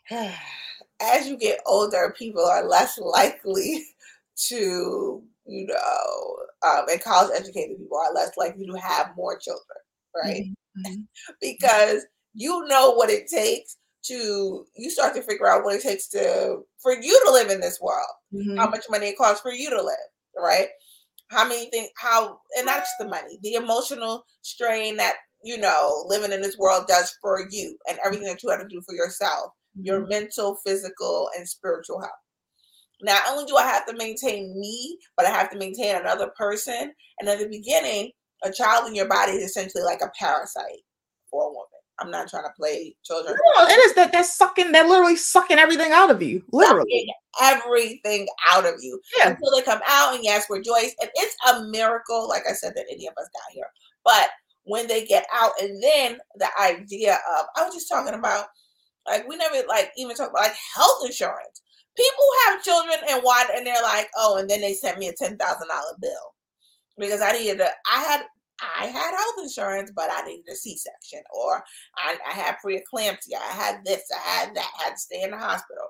as 1.01 1.27
you 1.27 1.37
get 1.37 1.59
older, 1.65 2.13
people 2.17 2.43
are 2.45 2.67
less 2.67 2.97
likely 2.97 3.85
to, 4.47 5.23
you 5.45 5.67
know, 5.67 6.37
um, 6.67 6.85
and 6.89 7.01
college 7.01 7.31
educated 7.35 7.77
people 7.77 7.97
are 7.97 8.13
less 8.13 8.31
likely 8.37 8.65
to 8.65 8.73
have 8.73 9.15
more 9.15 9.37
children, 9.37 9.77
right? 10.15 10.43
Mhm. 10.85 11.07
Because 11.41 12.05
you 12.33 12.65
know 12.67 12.91
what 12.91 13.09
it 13.09 13.27
takes 13.27 13.77
to, 14.03 14.65
you 14.75 14.89
start 14.89 15.15
to 15.15 15.23
figure 15.23 15.47
out 15.47 15.63
what 15.63 15.75
it 15.75 15.81
takes 15.81 16.07
to, 16.09 16.59
for 16.81 16.93
you 16.93 17.23
to 17.25 17.31
live 17.31 17.49
in 17.49 17.59
this 17.59 17.79
world, 17.81 18.07
Mhm. 18.33 18.57
how 18.57 18.69
much 18.69 18.85
money 18.89 19.07
it 19.07 19.17
costs 19.17 19.41
for 19.41 19.51
you 19.51 19.69
to 19.69 19.81
live, 19.81 19.97
right? 20.37 20.69
How 21.29 21.47
many 21.47 21.69
things, 21.71 21.89
how, 21.97 22.39
and 22.57 22.65
not 22.65 22.79
just 22.79 22.93
the 22.99 23.07
money, 23.07 23.39
the 23.41 23.55
emotional 23.55 24.23
strain 24.43 24.97
that, 24.97 25.17
you 25.43 25.57
know, 25.57 26.03
living 26.07 26.31
in 26.31 26.41
this 26.41 26.57
world 26.57 26.87
does 26.87 27.13
for 27.21 27.47
you 27.49 27.77
and 27.89 27.99
everything 28.05 28.27
that 28.27 28.41
you 28.43 28.49
have 28.49 28.61
to 28.61 28.67
do 28.67 28.81
for 28.85 28.95
yourself 28.95 29.51
your 29.81 30.07
mental, 30.07 30.57
physical, 30.65 31.29
and 31.37 31.47
spiritual 31.47 31.99
health. 31.99 32.11
Not 33.01 33.21
only 33.29 33.45
do 33.45 33.55
I 33.55 33.63
have 33.63 33.85
to 33.87 33.95
maintain 33.95 34.59
me, 34.59 34.97
but 35.15 35.25
I 35.25 35.29
have 35.29 35.51
to 35.51 35.57
maintain 35.57 35.95
another 35.95 36.31
person. 36.37 36.91
And 37.19 37.29
at 37.29 37.39
the 37.39 37.47
beginning, 37.47 38.11
a 38.43 38.51
child 38.51 38.87
in 38.87 38.95
your 38.95 39.07
body 39.07 39.33
is 39.33 39.43
essentially 39.43 39.83
like 39.83 40.01
a 40.01 40.11
parasite 40.19 40.81
for 41.29 41.43
a 41.43 41.49
woman. 41.49 41.63
I'm 41.99 42.11
not 42.11 42.29
trying 42.29 42.43
to 42.43 42.53
play 42.55 42.95
children. 43.03 43.35
No, 43.55 43.63
it 43.63 43.71
is 43.71 43.95
that 43.95 44.11
they're 44.11 44.23
sucking, 44.23 44.71
they're 44.71 44.87
literally 44.87 45.15
sucking 45.15 45.57
everything 45.57 45.91
out 45.91 46.11
of 46.11 46.21
you. 46.21 46.43
Literally. 46.51 46.89
Sucking 46.89 47.13
everything 47.41 48.27
out 48.51 48.65
of 48.65 48.75
you 48.81 48.99
Yeah. 49.17 49.29
until 49.29 49.51
they 49.55 49.63
come 49.63 49.81
out 49.87 50.13
and 50.15 50.23
yes, 50.23 50.45
rejoice. 50.49 50.93
And 51.01 51.09
it's 51.15 51.35
a 51.49 51.63
miracle, 51.65 52.27
like 52.27 52.43
I 52.49 52.53
said, 52.53 52.73
that 52.75 52.85
any 52.91 53.07
of 53.07 53.13
us 53.17 53.27
got 53.33 53.51
here. 53.51 53.69
But 54.03 54.29
when 54.63 54.87
they 54.87 55.05
get 55.05 55.25
out, 55.33 55.51
and 55.61 55.81
then 55.81 56.19
the 56.35 56.49
idea 56.61 57.15
of 57.37 57.45
I 57.55 57.63
was 57.65 57.73
just 57.73 57.89
talking 57.89 58.13
about 58.13 58.47
like 59.07 59.27
we 59.27 59.37
never 59.37 59.55
like 59.67 59.91
even 59.97 60.15
talk 60.15 60.29
about 60.29 60.43
like 60.43 60.57
health 60.75 61.05
insurance. 61.05 61.61
People 61.95 62.25
have 62.45 62.63
children 62.63 62.97
and 63.09 63.21
why 63.23 63.45
and 63.55 63.65
they're 63.65 63.81
like, 63.81 64.09
oh, 64.17 64.37
and 64.37 64.49
then 64.49 64.61
they 64.61 64.73
sent 64.73 64.99
me 64.99 65.07
a 65.07 65.13
ten 65.13 65.37
thousand 65.37 65.67
dollar 65.67 65.95
bill 65.99 66.35
because 66.97 67.21
I 67.21 67.33
needed 67.33 67.61
a 67.61 67.69
I 67.91 68.03
had 68.03 68.21
I 68.61 68.87
had 68.87 69.15
health 69.15 69.35
insurance, 69.43 69.91
but 69.95 70.09
I 70.11 70.25
needed 70.25 70.45
a 70.51 70.55
C 70.55 70.77
section 70.77 71.21
or 71.33 71.63
I, 71.95 72.17
I 72.27 72.33
had 72.33 72.55
preeclampsia, 72.63 73.35
I 73.35 73.53
had 73.53 73.85
this, 73.85 74.03
I 74.13 74.29
had 74.29 74.55
that, 74.55 74.71
I 74.79 74.83
had 74.85 74.91
to 74.91 74.99
stay 74.99 75.21
in 75.21 75.31
the 75.31 75.37
hospital. 75.37 75.85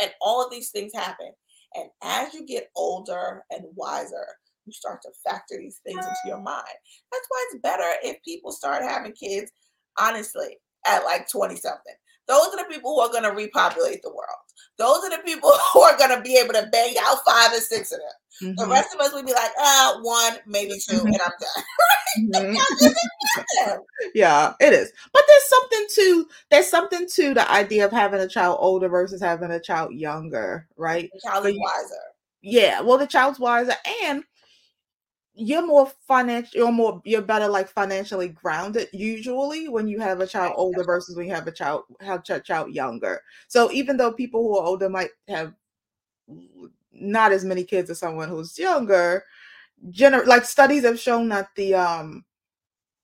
And 0.00 0.12
all 0.20 0.44
of 0.44 0.50
these 0.50 0.70
things 0.70 0.92
happen. 0.94 1.32
And 1.74 1.88
as 2.02 2.32
you 2.32 2.46
get 2.46 2.70
older 2.76 3.42
and 3.50 3.64
wiser, 3.74 4.26
you 4.66 4.72
start 4.72 5.02
to 5.02 5.10
factor 5.28 5.56
these 5.58 5.80
things 5.84 6.04
into 6.04 6.16
your 6.26 6.40
mind. 6.40 6.64
That's 7.12 7.26
why 7.28 7.46
it's 7.50 7.60
better 7.60 7.90
if 8.02 8.22
people 8.24 8.52
start 8.52 8.82
having 8.82 9.12
kids, 9.12 9.50
honestly, 9.98 10.56
at 10.86 11.04
like 11.04 11.28
20 11.30 11.56
something. 11.56 11.94
Those 12.28 12.48
are 12.48 12.56
the 12.58 12.64
people 12.72 12.94
who 12.94 13.00
are 13.00 13.10
going 13.10 13.24
to 13.24 13.30
repopulate 13.32 14.02
the 14.02 14.10
world. 14.10 14.38
Those 14.78 15.04
are 15.04 15.10
the 15.10 15.22
people 15.24 15.50
who 15.72 15.80
are 15.80 15.96
going 15.96 16.16
to 16.16 16.22
be 16.22 16.36
able 16.36 16.54
to 16.54 16.68
bang 16.72 16.94
out 17.02 17.18
five 17.26 17.52
and 17.52 17.62
six 17.62 17.92
of 17.92 17.98
them. 18.00 18.56
The 18.58 18.64
Mhm. 18.64 18.70
rest 18.70 18.94
of 18.94 19.00
us 19.00 19.12
would 19.14 19.26
be 19.26 19.32
like, 19.32 19.52
uh, 19.60 19.98
one, 20.02 20.38
maybe 20.46 20.74
2 20.88 21.00
and 21.04 21.20
I'm 21.24 21.32
done. 21.40 21.64
Mhm. 22.56 22.56
Yeah. 23.56 23.76
yeah, 24.14 24.52
it 24.60 24.72
is. 24.72 24.92
But 25.12 25.22
there's 25.26 25.48
something 25.48 25.86
to 25.96 26.28
there's 26.50 26.68
something 26.68 27.06
to 27.14 27.34
the 27.34 27.50
idea 27.50 27.84
of 27.84 27.92
having 27.92 28.20
a 28.20 28.28
child 28.28 28.58
older 28.60 28.88
versus 28.88 29.20
having 29.20 29.50
a 29.50 29.60
child 29.60 29.92
younger, 29.94 30.66
right? 30.76 31.10
The 31.12 31.20
child 31.28 31.46
is 31.46 31.56
wiser. 31.58 31.94
Yeah, 32.42 32.80
well, 32.82 32.98
the 32.98 33.06
child's 33.06 33.40
wiser 33.40 33.74
and 34.04 34.22
you're 35.34 35.66
more 35.66 35.90
financial 36.06 36.50
you're 36.54 36.72
more 36.72 37.02
you're 37.04 37.20
better 37.20 37.48
like 37.48 37.68
financially 37.68 38.28
grounded 38.28 38.88
usually 38.92 39.68
when 39.68 39.88
you 39.88 39.98
have 39.98 40.20
a 40.20 40.26
child 40.26 40.52
older 40.56 40.84
versus 40.84 41.16
when 41.16 41.26
you 41.26 41.34
have 41.34 41.46
a 41.48 41.52
child 41.52 41.82
have 42.00 42.22
a 42.28 42.40
child 42.40 42.72
younger 42.72 43.20
so 43.48 43.70
even 43.72 43.96
though 43.96 44.12
people 44.12 44.42
who 44.42 44.56
are 44.56 44.66
older 44.66 44.88
might 44.88 45.10
have 45.28 45.52
not 46.92 47.32
as 47.32 47.44
many 47.44 47.64
kids 47.64 47.90
as 47.90 47.98
someone 47.98 48.28
who's 48.28 48.56
younger 48.58 49.24
gener- 49.90 50.26
like 50.26 50.44
studies 50.44 50.84
have 50.84 51.00
shown 51.00 51.28
that 51.28 51.48
the 51.56 51.74
um 51.74 52.24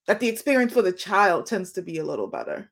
that 0.07 0.21
the 0.21 0.29
experience 0.29 0.73
for 0.73 0.83
the 0.83 0.93
child 0.93 1.47
tends 1.47 1.73
to 1.73 1.83
be 1.83 1.99
a 1.99 2.05
little 2.05 2.29
better 2.29 2.71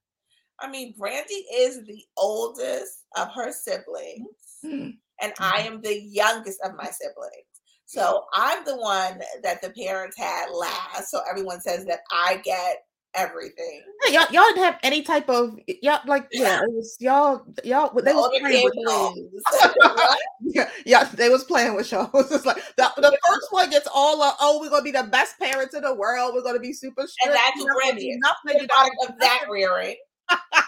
I 0.61 0.69
mean, 0.69 0.95
Brandy 0.99 1.47
is 1.55 1.85
the 1.87 2.05
oldest 2.17 3.05
of 3.17 3.33
her 3.33 3.53
siblings. 3.53 4.27
Mm. 4.65 4.97
and 5.21 5.33
I 5.38 5.61
am 5.61 5.81
the 5.81 6.00
youngest 6.00 6.59
of 6.65 6.75
my 6.75 6.91
siblings. 6.91 7.48
So 7.88 8.26
I'm 8.35 8.64
the 8.66 8.76
one 8.76 9.21
that 9.42 9.62
the 9.62 9.71
parents 9.71 10.16
had 10.16 10.50
last. 10.52 11.11
So 11.11 11.21
everyone 11.28 11.61
says 11.61 11.87
that 11.87 12.00
I 12.12 12.40
get 12.45 12.85
everything. 13.14 13.83
Yeah, 14.07 14.21
y'all, 14.21 14.33
y'all 14.33 14.45
didn't 14.54 14.64
have 14.64 14.78
any 14.83 15.00
type 15.02 15.30
of 15.30 15.59
y'all 15.83 16.00
like 16.07 16.28
yeah, 16.30 16.61
it 16.62 16.71
was 16.71 16.97
y'all 17.00 17.42
y'all 17.64 17.90
they 17.95 18.12
The 18.12 18.16
was 18.16 18.38
playing 18.40 18.64
with 18.64 18.75
y'all. 18.76 20.16
yeah, 20.42 20.71
yeah, 20.85 21.04
they 21.14 21.30
was 21.30 21.45
playing 21.45 21.75
with 21.75 21.90
y'all. 21.90 22.11
It's 22.30 22.45
like 22.45 22.62
the, 22.76 22.92
the 22.99 23.18
first 23.26 23.47
one 23.52 23.71
gets 23.71 23.88
all 23.92 24.23
of 24.23 24.35
oh, 24.40 24.61
we're 24.61 24.68
gonna 24.71 24.83
be 24.83 24.90
the 24.92 25.04
best 25.04 25.38
parents 25.38 25.75
in 25.75 25.83
the 25.83 25.95
world. 25.95 26.35
We're 26.35 26.42
gonna 26.42 26.61
be 26.61 26.75
super 26.75 27.07
strict. 27.07 27.26
and 27.26 27.35
that's 27.35 27.57
you're 27.57 27.64
what 27.64 27.73
not 27.73 27.80
gonna 27.85 27.92
Brandy 27.95 28.11
do 28.11 28.14
is. 28.14 28.18
nothing. 28.21 28.37
The 28.45 28.52
You're 28.52 28.66
not 28.66 28.76
product 28.76 28.97
gonna 29.00 29.12
of 29.12 29.18
do 29.18 29.26
that 29.26 29.45
rearing. 29.50 29.97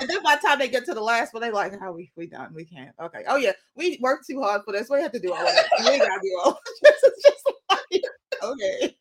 And 0.00 0.10
then 0.10 0.22
by 0.22 0.36
the 0.36 0.46
time 0.46 0.58
they 0.58 0.68
get 0.68 0.84
to 0.86 0.94
the 0.94 1.00
last 1.00 1.32
one, 1.32 1.42
they 1.42 1.50
like, 1.50 1.78
"How 1.78 1.92
we 1.92 2.10
we 2.16 2.26
done? 2.26 2.52
We 2.54 2.64
can't." 2.64 2.94
Okay. 3.00 3.24
Oh 3.28 3.36
yeah, 3.36 3.52
we 3.76 3.98
worked 4.02 4.26
too 4.28 4.40
hard 4.42 4.62
for 4.64 4.72
this. 4.72 4.88
We 4.90 5.00
have 5.00 5.12
to 5.12 5.20
do 5.20 5.32
all 5.32 5.46
of 5.46 5.54
that. 5.54 5.68
We 5.78 5.98
gotta 5.98 6.20
do 6.22 6.40
all. 6.44 6.58
this 6.82 7.02
is 7.02 7.22
just 7.24 7.52
like 7.70 8.02
okay. 8.42 8.96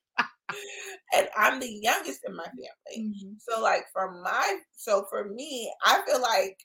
And 1.15 1.27
I'm 1.37 1.59
the 1.59 1.79
youngest 1.81 2.21
in 2.27 2.35
my 2.35 2.45
family. 2.45 3.09
Mm-hmm. 3.09 3.33
So 3.39 3.61
like 3.61 3.85
for 3.91 4.21
my 4.21 4.59
so 4.75 5.05
for 5.09 5.29
me, 5.29 5.71
I 5.83 6.01
feel 6.05 6.21
like 6.21 6.57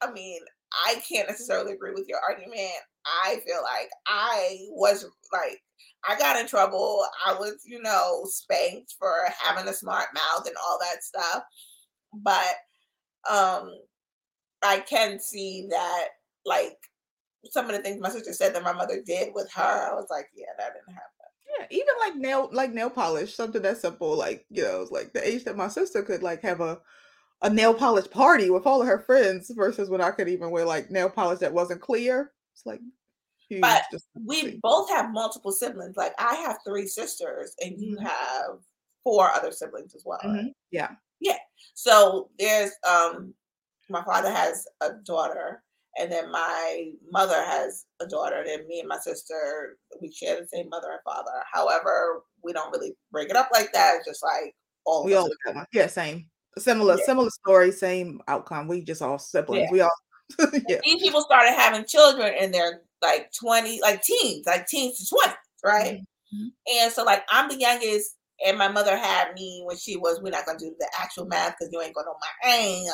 I 0.00 0.10
mean, 0.10 0.40
I 0.86 1.00
can't 1.08 1.28
necessarily 1.28 1.72
agree 1.72 1.92
with 1.92 2.08
your 2.08 2.20
argument. 2.26 2.72
I 3.24 3.40
feel 3.46 3.62
like 3.62 3.90
I 4.06 4.56
was 4.70 5.04
like 5.32 5.60
I 6.04 6.18
got 6.18 6.40
in 6.40 6.48
trouble. 6.48 7.04
I 7.26 7.34
was, 7.34 7.62
you 7.64 7.80
know, 7.80 8.22
spanked 8.24 8.94
for 8.98 9.12
having 9.38 9.68
a 9.68 9.74
smart 9.74 10.08
mouth 10.14 10.46
and 10.46 10.56
all 10.56 10.78
that 10.80 11.04
stuff. 11.04 11.42
But 12.12 12.56
um 13.30 13.72
I 14.62 14.80
can 14.80 15.20
see 15.20 15.66
that 15.70 16.08
like 16.44 16.78
some 17.46 17.66
of 17.70 17.76
the 17.76 17.82
things 17.82 18.00
my 18.00 18.10
sister 18.10 18.32
said 18.32 18.54
that 18.54 18.62
my 18.64 18.72
mother 18.72 19.02
did 19.02 19.34
with 19.34 19.50
her, 19.54 19.90
I 19.90 19.94
was 19.94 20.08
like, 20.10 20.26
yeah, 20.34 20.46
that 20.58 20.74
didn't 20.74 20.94
happen. 20.94 21.10
Yeah, 21.58 21.66
even 21.70 21.94
like 22.00 22.16
nail 22.16 22.48
like 22.52 22.72
nail 22.72 22.90
polish, 22.90 23.34
something 23.34 23.62
that 23.62 23.78
simple, 23.78 24.16
like 24.16 24.46
you 24.50 24.62
know, 24.62 24.86
like 24.90 25.12
the 25.12 25.26
age 25.26 25.44
that 25.44 25.56
my 25.56 25.68
sister 25.68 26.02
could 26.02 26.22
like 26.22 26.42
have 26.42 26.60
a 26.60 26.80
a 27.42 27.50
nail 27.50 27.74
polish 27.74 28.10
party 28.10 28.50
with 28.50 28.66
all 28.66 28.82
of 28.82 28.88
her 28.88 29.00
friends 29.00 29.50
versus 29.56 29.90
when 29.90 30.00
I 30.02 30.12
could 30.12 30.28
even 30.28 30.50
wear 30.50 30.66
like 30.66 30.90
nail 30.90 31.10
polish 31.10 31.40
that 31.40 31.54
wasn't 31.54 31.82
clear. 31.82 32.32
It's 32.54 32.66
like. 32.66 32.80
But 33.60 33.84
we 34.14 34.58
both 34.62 34.90
have 34.90 35.12
multiple 35.12 35.52
siblings. 35.52 35.96
Like 35.96 36.14
I 36.18 36.34
have 36.36 36.58
three 36.66 36.86
sisters, 36.86 37.54
and 37.60 37.80
you 37.80 37.96
Mhm. 37.96 38.04
have 38.04 38.58
four 39.04 39.30
other 39.30 39.52
siblings 39.52 39.94
as 39.94 40.02
well. 40.04 40.20
right? 40.24 40.44
Mhm, 40.46 40.54
Yeah. 40.70 40.96
So 41.74 42.28
there's 42.38 42.70
um, 42.88 43.34
my 43.90 44.02
father 44.04 44.30
has 44.30 44.66
a 44.80 44.90
daughter, 45.04 45.62
and 45.98 46.10
then 46.10 46.30
my 46.30 46.90
mother 47.10 47.42
has 47.44 47.84
a 48.00 48.06
daughter. 48.06 48.36
And 48.36 48.46
then 48.48 48.68
me 48.68 48.80
and 48.80 48.88
my 48.88 48.98
sister, 48.98 49.76
we 50.00 50.12
share 50.12 50.40
the 50.40 50.46
same 50.48 50.68
mother 50.68 50.88
and 50.92 51.00
father. 51.04 51.30
However, 51.52 52.22
we 52.42 52.52
don't 52.52 52.70
really 52.72 52.94
break 53.10 53.30
it 53.30 53.36
up 53.36 53.48
like 53.52 53.72
that. 53.72 53.96
It's 53.96 54.06
just 54.08 54.22
like 54.22 54.54
all 54.84 55.04
We 55.04 55.14
all. 55.14 55.28
Yeah, 55.72 55.86
same. 55.86 56.26
Similar, 56.58 56.98
Yeah. 56.98 57.04
similar 57.06 57.30
story, 57.30 57.72
same 57.72 58.20
outcome. 58.28 58.68
We 58.68 58.82
just 58.82 59.00
all 59.00 59.18
siblings. 59.18 59.64
Yeah. 59.64 59.72
We 59.72 59.80
all 59.80 59.90
yeah. 60.68 60.80
These 60.84 61.02
people 61.02 61.22
started 61.22 61.52
having 61.52 61.84
children, 61.86 62.32
and 62.38 62.52
they're 62.52 62.82
like 63.02 63.30
twenty, 63.38 63.80
like 63.80 64.02
teens, 64.02 64.46
like 64.46 64.66
teens 64.66 64.98
to 64.98 65.06
twenty, 65.14 65.36
right? 65.64 66.00
Mhm. 66.34 66.48
And 66.74 66.92
so, 66.92 67.04
like, 67.04 67.24
I'm 67.28 67.48
the 67.48 67.58
youngest, 67.58 68.16
and 68.44 68.58
my 68.58 68.68
mother 68.68 68.96
had 68.96 69.34
me 69.34 69.62
when 69.64 69.76
she 69.76 69.96
was. 69.96 70.20
We're 70.22 70.30
not 70.30 70.46
gonna 70.46 70.58
do 70.58 70.74
the 70.78 70.88
actual 70.98 71.26
math 71.26 71.56
because 71.58 71.72
you 71.72 71.80
ain't 71.80 71.94
gonna 71.94 72.06
know 72.06 72.16
my 72.20 72.50
age, 72.54 72.88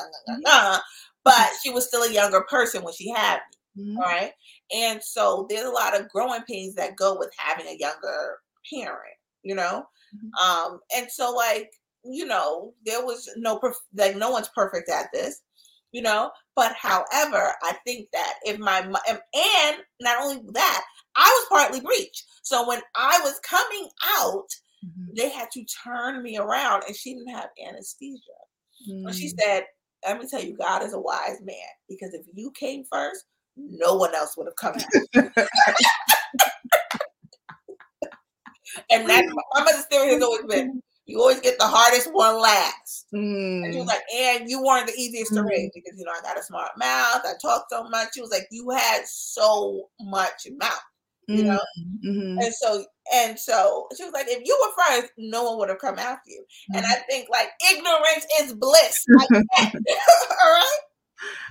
uh, 0.46 0.78
but 1.24 1.48
she 1.62 1.70
was 1.70 1.86
still 1.86 2.02
a 2.02 2.12
younger 2.12 2.42
person 2.42 2.82
when 2.82 2.94
she 2.94 3.10
had 3.10 3.40
me, 3.76 3.84
Mhm. 3.94 3.96
all 3.98 4.04
right? 4.04 4.32
And 4.74 5.02
so, 5.02 5.46
there's 5.48 5.64
a 5.66 5.70
lot 5.70 5.98
of 5.98 6.08
growing 6.08 6.42
pains 6.42 6.74
that 6.76 6.96
go 6.96 7.18
with 7.18 7.30
having 7.36 7.66
a 7.66 7.76
younger 7.78 8.40
parent, 8.72 9.16
you 9.42 9.54
know. 9.54 9.88
Mhm. 10.14 10.42
Um, 10.42 10.80
and 10.94 11.10
so, 11.10 11.32
like, 11.32 11.70
you 12.04 12.24
know, 12.26 12.74
there 12.86 13.04
was 13.04 13.28
no 13.36 13.58
perf- 13.58 13.74
like 13.94 14.16
no 14.16 14.30
one's 14.30 14.48
perfect 14.50 14.88
at 14.88 15.10
this, 15.12 15.40
you 15.92 16.00
know. 16.02 16.30
But 16.54 16.72
however, 16.74 17.54
I 17.62 17.72
think 17.84 18.10
that 18.12 18.34
if 18.44 18.58
my 18.58 18.78
and- 18.80 19.22
and 19.34 19.84
not 20.00 20.22
only 20.22 20.40
that, 20.52 20.84
I 21.16 21.28
was 21.28 21.46
partly 21.48 21.80
breech. 21.80 22.24
So 22.42 22.66
when 22.66 22.82
I 22.94 23.20
was 23.22 23.38
coming 23.40 23.90
out, 24.18 24.48
Mhm. 24.84 25.16
they 25.16 25.30
had 25.30 25.50
to 25.52 25.64
turn 25.64 26.22
me 26.22 26.38
around, 26.38 26.84
and 26.86 26.96
she 26.96 27.14
didn't 27.14 27.28
have 27.34 27.50
anesthesia. 27.66 28.20
So 29.06 29.12
she 29.12 29.28
Mm. 29.28 29.40
said, 29.40 29.66
"Let 30.06 30.20
me 30.20 30.28
tell 30.28 30.42
you, 30.42 30.56
God 30.56 30.82
is 30.82 30.92
a 30.92 31.00
wise 31.00 31.40
man 31.42 31.56
because 31.88 32.14
if 32.14 32.24
you 32.32 32.50
came 32.52 32.84
first, 32.84 33.24
no 33.56 33.94
one 33.94 34.14
else 34.14 34.36
would 34.36 34.46
have 34.46 34.56
come 34.56 34.74
and 38.90 39.08
that's 39.08 39.26
my 39.32 39.64
mother's 39.64 39.84
theory 39.86 40.12
has 40.12 40.22
always 40.22 40.44
been: 40.44 40.82
you 41.06 41.20
always 41.20 41.40
get 41.40 41.58
the 41.58 41.66
hardest 41.66 42.12
one 42.12 42.40
last. 42.40 43.06
And 43.12 43.72
she 43.72 43.78
was 43.80 43.86
Mm. 43.86 43.86
like, 43.88 44.02
and 44.14 44.48
you 44.50 44.62
weren't 44.62 44.86
the 44.86 44.92
easiest 44.94 45.34
to 45.34 45.42
raise 45.42 45.70
because 45.74 45.98
you 45.98 46.04
know 46.04 46.12
I 46.12 46.20
got 46.22 46.38
a 46.38 46.42
smart 46.42 46.70
mouth. 46.78 47.22
I 47.24 47.32
talk 47.42 47.66
so 47.70 47.88
much. 47.88 48.08
She 48.14 48.20
was 48.20 48.30
like, 48.30 48.46
you 48.50 48.70
had 48.70 49.06
so 49.06 49.88
much 50.00 50.46
mouth, 50.58 50.72
you 51.26 51.44
know. 51.44 51.58
Mhm. 52.04 52.36
And 52.44 52.54
so 52.54 52.84
and 53.14 53.38
so 53.38 53.88
she 53.96 54.04
was 54.04 54.12
like, 54.12 54.26
if 54.28 54.42
you 54.44 54.58
were 54.60 54.84
first, 54.84 55.12
no 55.18 55.44
one 55.44 55.58
would 55.58 55.68
have 55.68 55.78
come 55.78 55.98
after 55.98 56.30
you. 56.30 56.44
And 56.74 56.84
Mm-hmm. 56.84 56.92
I 56.92 56.96
think 57.10 57.28
like 57.30 57.48
ignorance 57.70 58.26
is 58.40 58.54
bliss. 58.54 59.04
All 59.30 60.50
right. 60.52 60.78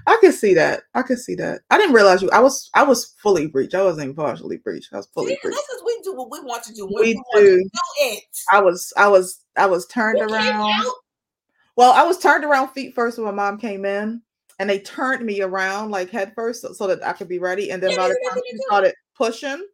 I 0.06 0.18
can 0.22 0.32
see 0.32 0.54
that. 0.54 0.84
I 0.94 1.02
can 1.02 1.18
see 1.18 1.36
that. 1.36 1.62
I 1.70 1.78
didn't 1.78 1.94
realize 1.96 2.22
you. 2.22 2.30
I 2.32 2.40
was. 2.40 2.70
I 2.74 2.84
was 2.84 3.14
fully 3.22 3.48
breached. 3.48 3.76
I 3.76 3.84
wasn't 3.84 4.16
partially 4.16 4.58
breached. 4.58 4.94
I 4.94 4.98
was 4.98 5.08
fully 5.08 5.34
and 5.34 5.38
breached. 5.42 5.58
that's 5.58 5.68
because 5.68 5.84
we 5.86 6.02
do 6.04 6.16
what 6.16 6.32
we 6.32 6.40
want 6.40 6.64
to 6.64 6.74
do. 6.74 6.86
when 6.86 7.02
We 7.02 7.14
do. 7.14 7.24
do 7.34 7.66
it. 8.00 8.24
I 8.52 8.62
was. 8.62 8.94
I 8.96 9.08
was. 9.08 9.44
I 9.58 9.66
was 9.66 9.86
turned 9.88 10.20
came 10.20 10.30
around. 10.30 10.86
Well, 11.76 11.92
I 11.92 12.04
was 12.04 12.18
turned 12.18 12.46
around 12.46 12.70
feet 12.70 12.96
first 12.96 13.18
when 13.18 13.26
my 13.26 13.32
mom 13.32 13.60
came 13.60 13.84
in, 13.84 14.22
and 14.60 14.70
they 14.70 14.80
turned 14.80 15.26
me 15.26 15.42
around 15.42 15.92
like 15.92 16.10
head 16.10 16.32
first 16.34 16.62
so, 16.62 16.72
so 16.72 16.88
that 16.88 17.06
I 17.06 17.14
could 17.14 17.28
be 17.28 17.40
ready. 17.40 17.72
And 17.72 17.84
then 17.84 17.92
Yeah, 17.92 17.98
by 17.98 18.08
the 18.08 18.30
time 18.30 18.42
she 18.50 18.58
started 18.60 18.94
pushing, 19.16 19.68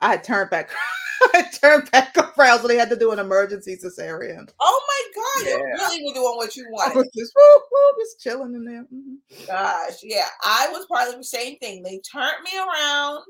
I 0.00 0.10
had 0.10 0.24
turned 0.24 0.50
back. 0.50 0.70
I 1.34 1.42
turned 1.60 1.90
back 1.90 2.16
around, 2.38 2.60
so 2.60 2.68
they 2.68 2.76
had 2.76 2.90
to 2.90 2.96
do 2.98 3.12
an 3.12 3.18
emergency 3.18 3.76
cesarean. 3.76 4.48
Oh 4.60 4.82
my 4.88 5.22
God, 5.22 5.46
you 5.48 5.58
Yeah. 5.58 5.76
really 5.88 6.04
were 6.06 6.14
doing 6.14 6.36
what 6.36 6.56
you 6.56 6.64
I 6.66 6.70
wanted. 6.70 6.96
was 6.96 7.10
just, 7.16 7.32
woo, 7.36 7.60
woo, 7.70 8.02
just 8.02 8.20
chilling 8.20 8.54
in 8.54 8.64
there. 8.64 8.84
Mhm. 8.92 9.16
Gosh, 9.46 9.98
yeah. 10.02 10.28
I 10.44 10.68
was 10.70 10.86
part 10.86 11.08
of 11.08 11.16
the 11.16 11.24
same 11.24 11.58
thing. 11.58 11.82
They 11.82 12.00
turned 12.12 12.42
me 12.44 12.58
around. 12.58 13.22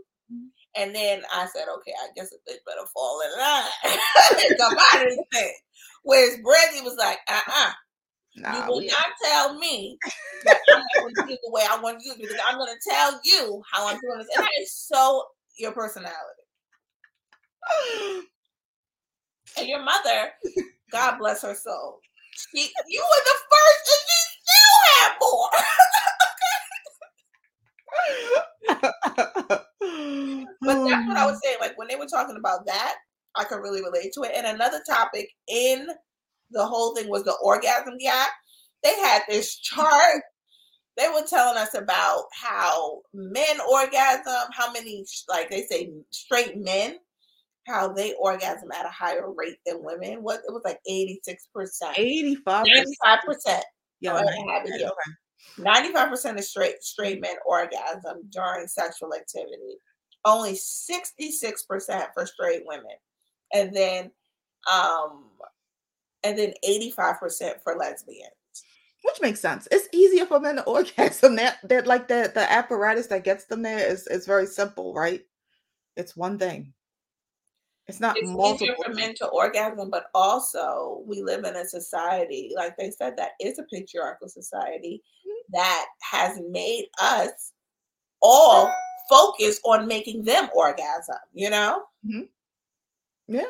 And 0.76 0.94
then 0.94 1.22
I 1.34 1.46
said, 1.46 1.64
okay, 1.78 1.92
I 2.00 2.08
guess 2.14 2.30
they 2.30 2.52
better 2.64 2.86
fall 2.94 3.20
in 3.22 3.40
line 3.40 3.64
and 3.84 4.58
come 4.58 4.76
out 4.78 5.02
of 5.02 5.08
this 5.08 5.18
thing. 5.32 5.54
Whereas 6.04 6.38
Brandy 6.44 6.82
was 6.82 6.96
like, 6.96 7.18
uh 7.28 7.40
uh 7.48 7.72
you 8.36 8.42
Nah, 8.42 8.66
will 8.68 8.78
we- 8.78 8.86
not 8.86 9.06
tell 9.24 9.58
me 9.58 9.98
that 10.44 10.58
I'm 10.72 10.84
going 11.00 11.16
to 11.16 11.22
do 11.26 11.36
the 11.42 11.50
way 11.50 11.62
I 11.68 11.80
want 11.80 12.00
you 12.04 12.12
to 12.12 12.18
do 12.18 12.24
it 12.24 12.28
because 12.28 12.44
I'm 12.48 12.56
going 12.58 12.72
to 12.72 12.88
tell 12.90 13.20
you 13.24 13.62
how 13.72 13.88
I'm 13.88 13.98
doing 14.00 14.18
this. 14.18 14.28
And 14.32 14.42
that 14.42 14.62
is 14.62 14.72
so 14.72 15.24
your 15.58 15.72
personality. 15.72 16.39
And 19.58 19.68
your 19.68 19.82
mother, 19.82 20.30
God 20.92 21.18
bless 21.18 21.42
her 21.42 21.54
soul, 21.54 22.00
she, 22.36 22.70
you 22.88 23.02
were 23.02 23.24
the 23.24 23.36
first 23.50 23.90
and 23.90 24.02
she 24.06 24.18
still 24.42 24.78
had 24.94 25.12
more. 25.20 25.50
But 30.60 30.84
that's 30.84 31.08
what 31.08 31.16
I 31.16 31.26
was 31.26 31.36
oh. 31.36 31.40
saying. 31.42 31.56
Like 31.60 31.78
when 31.78 31.88
they 31.88 31.96
were 31.96 32.06
talking 32.06 32.36
about 32.38 32.66
that, 32.66 32.96
I 33.34 33.44
could 33.44 33.62
really 33.62 33.82
relate 33.82 34.12
to 34.14 34.22
it. 34.22 34.32
And 34.34 34.46
another 34.46 34.80
topic 34.88 35.28
in 35.48 35.86
the 36.50 36.66
whole 36.66 36.94
thing 36.94 37.08
was 37.08 37.24
the 37.24 37.36
orgasm 37.42 37.96
gap. 37.98 38.30
They 38.82 38.94
had 38.96 39.22
this 39.28 39.56
chart. 39.56 40.22
They 40.96 41.08
were 41.08 41.26
telling 41.28 41.56
us 41.56 41.74
about 41.74 42.24
how 42.34 43.00
men 43.14 43.60
orgasm, 43.72 44.50
how 44.52 44.72
many, 44.72 45.04
like 45.28 45.48
they 45.48 45.62
say, 45.62 45.92
straight 46.10 46.58
men, 46.58 46.98
how 47.66 47.92
they 47.92 48.14
orgasm 48.14 48.70
at 48.72 48.86
a 48.86 48.90
higher 48.90 49.30
rate 49.32 49.58
than 49.66 49.82
women. 49.84 50.22
What 50.22 50.40
it 50.46 50.52
was 50.52 50.62
like 50.64 50.78
eighty 50.86 51.20
six 51.22 51.48
percent, 51.54 51.98
85 51.98 52.66
ninety 52.66 52.96
five 53.04 53.20
percent. 53.24 53.64
Yeah, 54.00 54.14
Oh, 54.14 54.16
I 54.18 54.22
nice. 54.22 54.34
have 54.48 54.66
it 54.66 54.78
here. 54.78 54.86
Okay. 54.88 55.16
95% 55.58 56.38
of 56.38 56.44
straight 56.44 56.82
straight 56.82 57.20
men 57.20 57.34
orgasm 57.46 58.22
during 58.30 58.66
sexual 58.66 59.12
activity. 59.14 59.76
Only 60.24 60.52
66% 60.52 62.06
for 62.14 62.26
straight 62.26 62.62
women. 62.66 62.96
And 63.52 63.74
then 63.74 64.10
um 64.70 65.24
and 66.22 66.38
then 66.38 66.52
85% 66.66 67.62
for 67.62 67.76
lesbians. 67.76 68.30
Which 69.02 69.20
makes 69.22 69.40
sense. 69.40 69.66
It's 69.70 69.88
easier 69.94 70.26
for 70.26 70.40
men 70.40 70.56
to 70.56 70.62
orgasm. 70.66 71.36
That 71.36 71.56
that 71.64 71.86
like 71.86 72.06
the 72.08 72.30
the 72.34 72.50
apparatus 72.50 73.06
that 73.08 73.24
gets 73.24 73.46
them 73.46 73.62
there 73.62 73.78
is 73.78 74.06
is 74.06 74.26
very 74.26 74.46
simple, 74.46 74.94
right? 74.94 75.22
It's 75.96 76.16
one 76.16 76.38
thing. 76.38 76.72
It's 77.90 78.00
not 78.00 78.16
It's 78.16 78.24
easier 78.24 78.36
multiple. 78.36 78.84
for 78.84 78.94
men 78.94 79.14
to 79.16 79.26
orgasm, 79.28 79.90
but 79.90 80.06
also 80.14 81.02
we 81.06 81.22
live 81.22 81.44
in 81.44 81.56
a 81.56 81.64
society, 81.66 82.52
like 82.56 82.76
they 82.78 82.90
said, 82.90 83.16
that 83.18 83.32
is 83.40 83.58
a 83.58 83.64
patriarchal 83.64 84.28
society 84.28 85.02
Mhm. 85.26 85.40
that 85.50 85.86
has 86.00 86.40
made 86.48 86.88
us 87.00 87.52
all 88.22 88.72
focus 89.08 89.60
on 89.64 89.86
making 89.86 90.22
them 90.24 90.48
orgasm, 90.54 91.18
you 91.32 91.50
know? 91.50 91.84
Yeah. 93.26 93.44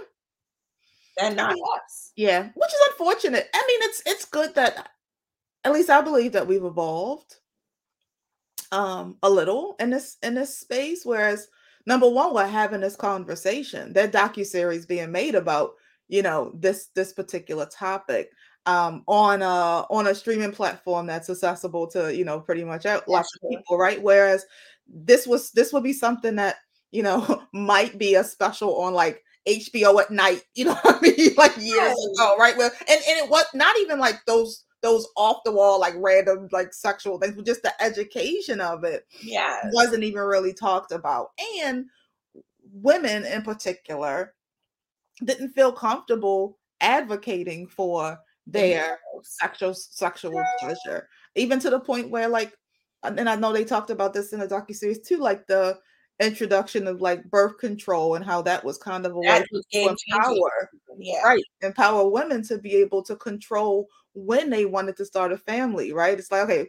And 1.19 1.37
not 1.37 1.55
us. 1.77 2.13
Yeah, 2.17 2.49
which 2.55 2.69
is 2.73 2.89
unfortunate. 2.91 3.49
I 3.53 3.65
mean, 3.67 3.81
it's 3.91 4.03
it's 4.07 4.25
good 4.25 4.55
that 4.55 4.91
at 5.65 5.73
least 5.73 5.91
I 5.91 6.01
believe 6.01 6.33
that 6.33 6.47
we've 6.47 6.65
evolved 6.65 7.37
um 8.73 9.19
a 9.23 9.29
little 9.29 9.77
in 9.81 9.91
this 9.91 10.17
in 10.23 10.35
this 10.35 10.57
space. 10.59 11.05
Whereas 11.05 11.49
number 11.87 12.09
one, 12.09 12.35
we're 12.35 12.47
having 12.47 12.81
this 12.81 12.97
conversation. 12.97 13.93
That 13.93 14.13
docu-series 14.13 14.87
being 14.87 15.13
made 15.13 15.35
about, 15.35 15.73
you 16.09 16.23
know, 16.23 16.53
this 16.55 16.89
this 16.95 17.13
particular 17.13 17.67
topic 17.67 18.31
um 18.67 19.03
on 19.07 19.41
a 19.41 19.87
on 19.89 20.07
a 20.07 20.15
streaming 20.15 20.53
platform 20.53 21.07
that's 21.07 21.31
accessible 21.31 21.87
to, 21.87 22.15
you 22.15 22.25
know, 22.25 22.41
pretty 22.41 22.65
much 22.65 22.87
out 22.87 23.09
lots 23.09 23.35
of 23.37 23.51
people, 23.51 23.79
right? 23.79 24.03
Whereas 24.03 24.45
this 24.87 25.27
was 25.27 25.51
this 25.53 25.73
would 25.73 25.83
be 25.83 25.93
something 25.93 26.37
that, 26.37 26.57
you 26.91 27.03
know, 27.03 27.43
might 27.53 27.99
be 27.99 28.17
a 28.17 28.25
special 28.25 28.77
on 28.81 28.93
like 28.93 29.23
HBO 29.49 30.01
at 30.01 30.11
night, 30.11 30.43
you 30.55 30.67
know 30.67 30.75
what 30.75 30.97
I 30.97 31.01
mean? 31.01 31.35
Like 31.37 31.57
years 31.57 32.09
ago, 32.15 32.37
right? 32.39 32.57
Well, 32.57 32.71
and, 32.81 33.01
and 33.09 33.25
it 33.25 33.31
was 33.31 33.47
not 33.55 33.79
even 33.79 33.99
like 33.99 34.21
those 34.27 34.65
those 34.83 35.07
off 35.17 35.43
the 35.45 35.53
wall, 35.53 35.79
like 35.81 35.95
random 35.97 36.49
like 36.53 36.73
sexual 36.73 37.19
things, 37.19 37.35
but 37.35 37.47
just 37.47 37.63
the 37.63 37.83
education 37.83 38.61
of 38.61 38.85
it 38.85 39.07
Yeah. 39.23 39.61
wasn't 39.73 40.05
even 40.05 40.23
really 40.23 40.53
talked 40.55 40.93
about. 40.93 41.31
And 41.65 41.87
women 42.73 43.25
in 43.25 43.43
particular 43.43 44.35
didn't 45.25 45.51
feel 45.51 45.73
comfortable 45.73 46.59
advocating 46.81 47.67
for 47.67 48.19
their 48.47 48.99
sexual 49.23 49.75
sexual 49.75 50.43
pleasure, 50.61 51.09
even 51.35 51.61
to 51.61 51.71
the 51.71 51.81
point 51.81 52.11
where 52.11 52.29
like, 52.29 52.55
and 53.03 53.29
I 53.29 53.37
know 53.37 53.53
they 53.53 53.65
talked 53.65 53.91
about 53.91 54.15
this 54.15 54.33
in 54.33 54.41
the 54.41 54.49
docu 54.49 54.75
series 54.75 55.01
too, 55.01 55.19
like 55.19 55.47
the 55.47 55.79
introduction 56.21 56.87
of 56.87 57.01
like 57.01 57.25
birth 57.31 57.59
control 57.59 58.15
and 58.15 58.25
how 58.25 58.43
that 58.43 58.63
was 58.65 58.77
kind 58.79 59.07
of 59.07 59.13
a 59.13 59.19
way 59.19 59.39
to 59.39 59.47
was 59.53 59.67
game 59.71 59.89
changing. 59.89 60.07
empower 60.19 60.71
Yeah. 60.99 61.23
right 61.23 61.43
empower 61.63 62.09
women 62.11 62.43
to 62.43 62.59
be 62.59 62.77
able 62.77 63.03
to 63.05 63.17
control 63.17 63.89
when 64.15 64.51
they 64.51 64.65
wanted 64.65 64.97
to 64.97 65.05
start 65.05 65.33
a 65.33 65.39
family 65.39 65.93
right? 65.93 66.19
It's 66.19 66.31
like 66.31 66.43
okay 66.45 66.69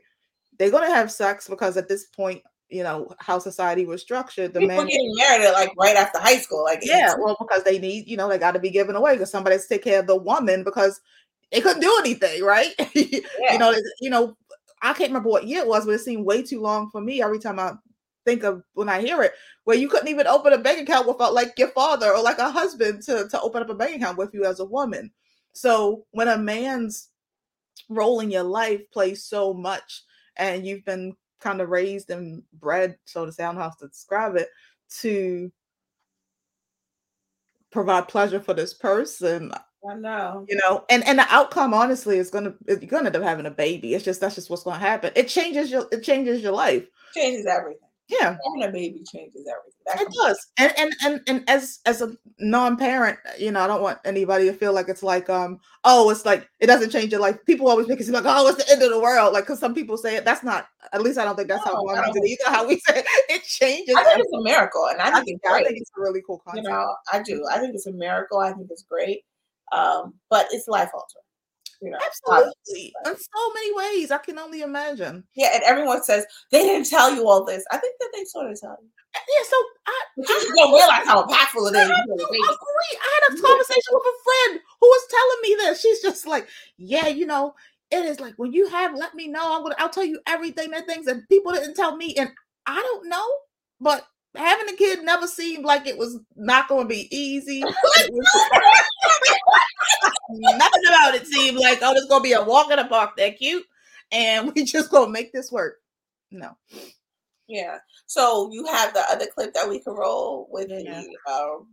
they're 0.59 0.71
going 0.71 0.87
to 0.87 0.93
have 0.93 1.11
sex 1.11 1.47
because 1.47 1.77
at 1.77 1.87
this 1.87 2.05
point 2.05 2.41
you 2.69 2.83
know 2.83 3.09
how 3.19 3.39
society 3.39 3.85
was 3.85 4.01
structured 4.01 4.53
the 4.53 4.59
People 4.59 4.77
man 4.77 4.87
getting 4.87 5.13
married 5.17 5.51
like 5.51 5.71
right 5.77 5.95
after 5.95 6.19
high 6.19 6.37
school. 6.37 6.63
Like 6.63 6.79
yeah 6.83 7.13
well 7.19 7.37
because 7.39 7.63
they 7.63 7.79
need 7.79 8.07
you 8.07 8.17
know 8.17 8.29
they 8.29 8.37
got 8.37 8.51
to 8.51 8.59
be 8.59 8.69
given 8.69 8.95
away 8.95 9.13
because 9.13 9.31
somebody 9.31 9.55
has 9.55 9.63
to 9.67 9.75
take 9.75 9.83
care 9.83 9.99
of 9.99 10.07
the 10.07 10.15
woman 10.15 10.63
because 10.63 11.01
they 11.51 11.61
couldn't 11.61 11.81
do 11.81 11.95
anything 11.99 12.43
right? 12.43 12.73
You 12.95 13.57
know 13.57 13.75
you 13.99 14.09
know 14.09 14.37
i 14.81 14.93
can't 14.93 15.09
remember 15.09 15.29
what 15.29 15.45
year 15.45 15.61
it 15.61 15.67
was 15.67 15.85
but 15.85 15.93
it 15.93 15.99
seemed 15.99 16.25
way 16.25 16.41
too 16.41 16.59
long 16.61 16.89
for 16.89 17.01
me 17.01 17.21
every 17.21 17.37
time 17.37 17.59
i 17.59 17.73
think 18.25 18.43
of 18.43 18.63
when 18.73 18.89
i 18.89 18.99
hear 18.99 19.21
it 19.21 19.33
where 19.63 19.77
you 19.77 19.87
couldn't 19.87 20.07
even 20.07 20.27
open 20.27 20.53
a 20.53 20.57
bank 20.57 20.81
account 20.81 21.07
without 21.07 21.29
uh, 21.29 21.33
like 21.33 21.53
your 21.57 21.69
father 21.69 22.11
or 22.11 22.21
like 22.21 22.39
a 22.39 22.51
husband 22.51 23.01
to 23.03 23.27
to 23.29 23.41
open 23.41 23.61
up 23.61 23.69
a 23.69 23.75
bank 23.75 23.95
account 23.95 24.17
with 24.17 24.33
you 24.33 24.45
as 24.45 24.59
a 24.59 24.65
woman. 24.65 25.11
So 25.53 26.05
when 26.11 26.27
a 26.27 26.37
man's 26.37 27.09
role 27.91 28.19
in 28.19 28.31
your 28.31 28.43
life 28.43 28.81
plays 28.91 29.23
so 29.23 29.53
much 29.53 30.03
and 30.37 30.65
you've 30.65 30.85
been 30.85 31.15
kind 31.39 31.61
of 31.61 31.69
raised 31.69 32.09
and 32.09 32.43
bred 32.53 32.95
so 33.05 33.25
to 33.25 33.31
say 33.31 33.43
i 33.43 33.47
don't 33.47 33.55
know 33.55 33.61
how 33.61 33.69
to 33.69 33.87
describe 33.87 34.35
it 34.35 34.49
to 34.89 35.51
provide 37.71 38.07
pleasure 38.07 38.39
for 38.39 38.53
this 38.53 38.73
person 38.73 39.51
uh, 39.51 39.59
I 39.89 39.95
know. 39.95 40.45
you 40.47 40.55
know 40.57 40.85
and 40.89 41.05
and 41.07 41.19
the 41.19 41.25
outcome 41.29 41.73
honestly 41.73 42.17
is 42.17 42.29
gonna 42.29 42.53
you're 42.67 42.77
gonna 42.77 43.07
end 43.07 43.15
up 43.15 43.23
having 43.23 43.45
a 43.45 43.51
baby 43.51 43.93
it's 43.93 44.05
just 44.05 44.21
that's 44.21 44.35
just 44.35 44.49
what's 44.49 44.63
gonna 44.63 44.77
happen 44.77 45.11
it 45.15 45.27
changes 45.27 45.71
your 45.71 45.87
it 45.91 46.03
changes 46.03 46.41
your 46.41 46.53
life 46.53 46.85
Changes 47.13 47.45
everything. 47.45 47.90
Yeah 48.11 48.37
Having 48.45 48.63
a 48.69 48.71
baby 48.71 49.03
changes 49.11 49.47
everything. 49.47 49.81
That 49.87 50.01
it 50.01 50.07
does 50.13 50.47
and 50.59 50.73
and 50.77 50.93
and, 51.03 51.21
and 51.27 51.49
as 51.49 51.79
as 51.87 52.01
a 52.01 52.13
non-parent 52.39 53.17
you 53.39 53.51
know 53.51 53.61
i 53.61 53.67
don't 53.67 53.81
want 53.81 53.99
anybody 54.05 54.45
to 54.45 54.53
feel 54.53 54.73
like 54.73 54.89
it's 54.89 55.01
like 55.03 55.29
um 55.29 55.59
oh 55.85 56.09
it's 56.11 56.25
like 56.25 56.47
it 56.59 56.67
doesn't 56.67 56.91
change 56.91 57.11
your 57.11 57.21
life 57.21 57.37
people 57.45 57.67
always 57.67 57.87
make 57.87 57.99
it 57.99 58.03
seem 58.03 58.13
like 58.13 58.23
oh 58.27 58.47
it's 58.47 58.63
the 58.63 58.71
end 58.71 58.81
of 58.83 58.89
the 58.91 58.99
world 58.99 59.33
like 59.33 59.43
because 59.45 59.59
some 59.59 59.73
people 59.73 59.97
say 59.97 60.15
it 60.15 60.25
that's 60.25 60.43
not 60.43 60.67
at 60.93 61.01
least 61.01 61.17
i 61.17 61.23
don't 61.25 61.35
think 61.35 61.47
that's 61.47 61.63
how 61.63 61.73
No, 61.73 61.81
one 61.83 61.97
I 61.97 62.01
means 62.05 62.15
it 62.15 62.19
don't. 62.19 62.27
either 62.27 62.55
how 62.57 62.67
we 62.67 62.79
say 62.79 62.99
it, 62.99 63.05
it 63.29 63.43
changes 63.43 63.95
I 63.95 64.03
think 64.03 64.07
everything. 64.13 64.19
it's 64.19 64.33
a 64.33 64.43
miracle, 64.43 64.87
and 64.87 65.01
I 65.01 65.07
I 65.07 65.11
think 65.11 65.25
think, 65.25 65.41
it's 65.43 65.53
I 65.53 65.63
think 65.63 65.77
it's 65.81 65.91
a 65.97 66.01
really 66.01 66.21
cool 66.27 66.41
You 66.53 66.63
concept 66.63 66.67
know, 66.69 66.95
I 67.11 67.21
do. 67.23 67.45
I 67.51 67.59
think 67.59 67.73
it's 67.75 67.87
a 67.87 67.91
miracle. 67.93 68.39
I 68.39 68.51
think 68.53 68.67
it's 68.69 68.83
great. 68.83 69.21
Um, 69.71 70.13
but 70.29 70.47
it's 70.51 70.67
life 70.67 70.89
altering. 70.93 71.23
You 71.81 71.89
know, 71.89 71.97
absolutely 72.05 72.93
in 73.07 73.15
so 73.17 73.53
many 73.55 73.73
ways 73.73 74.11
i 74.11 74.19
can 74.19 74.37
only 74.37 74.61
imagine 74.61 75.23
Yeah, 75.35 75.49
and 75.55 75.63
everyone 75.63 76.03
says 76.03 76.25
they 76.51 76.61
didn't 76.61 76.87
tell 76.89 77.13
you 77.15 77.27
all 77.27 77.43
this. 77.43 77.63
I 77.71 77.77
think 77.77 77.95
that 77.99 78.09
they 78.15 78.23
sort 78.25 78.51
of 78.51 78.59
tell 78.59 78.77
you. 78.81 78.87
Eh, 79.15 79.19
yeah 79.37 79.45
so 79.49 79.55
i 79.87 80.03
But 80.17 80.29
you 80.29 80.35
just 80.41 80.47
don't 80.55 80.73
realize 80.73 81.05
how 81.07 81.23
impactful 81.23 81.71
it 81.71 81.75
is. 81.77 81.89
I 81.89 82.01
agree. 82.01 82.99
I 83.01 83.19
had 83.19 83.33
a 83.37 83.41
conversation 83.41 83.91
with 83.93 84.03
a 84.05 84.17
friend 84.23 84.61
who 84.79 84.87
was 84.87 85.07
telling 85.09 85.41
me 85.41 85.55
that 85.65 85.77
she's 85.79 86.01
just 86.01 86.27
like, 86.27 86.47
yeah, 86.77 87.07
you 87.07 87.25
know, 87.25 87.55
it 87.89 88.05
is 88.05 88.19
like 88.19 88.35
when 88.37 88.53
you 88.53 88.67
have 88.69 88.93
let 88.95 89.15
me 89.15 89.27
know, 89.27 89.55
I'm 89.55 89.63
gonna 89.63 89.75
I'll 89.79 89.89
tell 89.89 90.05
you 90.05 90.19
everything 90.27 90.71
that 90.71 90.85
things 90.85 91.07
and 91.07 91.27
people 91.29 91.51
didn't 91.51 91.75
tell 91.75 91.95
me, 91.97 92.13
and 92.15 92.29
I 92.67 92.75
don't 92.79 93.09
know, 93.09 93.27
but 93.79 94.05
having 94.35 94.73
a 94.73 94.77
kid 94.77 95.03
never 95.03 95.27
seemed 95.27 95.65
like 95.65 95.87
it 95.87 95.97
was 95.97 96.19
not 96.35 96.67
gonna 96.67 96.87
be 96.87 97.07
easy. 97.15 97.61
Nothing 100.29 100.87
about 100.87 101.15
it 101.15 101.27
seemed 101.27 101.57
like, 101.57 101.79
oh, 101.81 101.93
it's 101.93 102.07
gonna 102.07 102.23
be 102.23 102.33
a 102.33 102.43
walk 102.43 102.71
in 102.71 102.77
the 102.77 102.85
park, 102.85 103.11
they're 103.17 103.33
cute, 103.33 103.65
and 104.11 104.51
we 104.53 104.63
just 104.63 104.91
gonna 104.91 105.11
make 105.11 105.33
this 105.33 105.51
work. 105.51 105.79
No. 106.31 106.57
Yeah. 107.47 107.79
So 108.07 108.49
you 108.51 108.65
have 108.67 108.93
the 108.93 109.03
other 109.11 109.25
clip 109.27 109.53
that 109.53 109.67
we 109.67 109.79
can 109.79 109.93
roll 109.93 110.47
with 110.49 110.69
Yeah. 110.69 111.01
the 111.01 111.31
um 111.31 111.67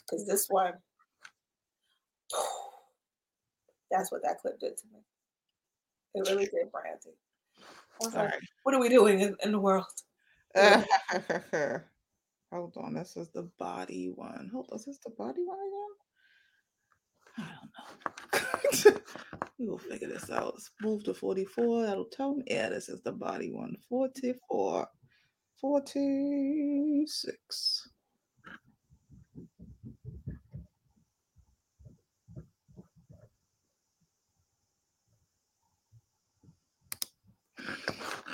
because 0.00 0.26
this 0.26 0.46
one 0.48 0.74
that's 3.90 4.12
what 4.12 4.22
that 4.22 4.38
clip 4.40 4.58
did 4.60 4.76
to 4.76 4.84
me. 4.92 5.00
It 6.14 6.28
really 6.28 6.44
did, 6.46 6.70
Brandy. 6.72 7.16
Like, 8.00 8.14
right. 8.14 8.40
what 8.62 8.74
are 8.74 8.80
we 8.80 8.88
doing 8.88 9.20
in, 9.20 9.36
in 9.42 9.52
the 9.52 9.58
world? 9.58 9.86
Uh, 10.54 10.82
hold 12.52 12.76
on, 12.76 12.94
this 12.94 13.16
is 13.16 13.28
the 13.30 13.48
body 13.58 14.12
one. 14.14 14.50
Hold 14.52 14.68
on, 14.70 14.78
is 14.78 14.84
this 14.86 14.98
the 15.04 15.10
body 15.10 15.42
one 15.44 15.58
again? 15.60 15.88
I 17.38 17.42
don't 18.92 18.94
know. 18.94 19.00
we 19.58 19.68
will 19.68 19.78
figure 19.78 20.08
this 20.08 20.30
out. 20.30 20.54
Let's 20.54 20.70
move 20.82 21.04
to 21.04 21.14
44. 21.14 21.86
That'll 21.86 22.04
tell 22.06 22.34
me. 22.36 22.44
Yeah, 22.48 22.68
this 22.70 22.88
is 22.88 23.02
the 23.02 23.12
body 23.12 23.50
one. 23.52 23.76
44. 23.88 24.88
46. 25.60 27.88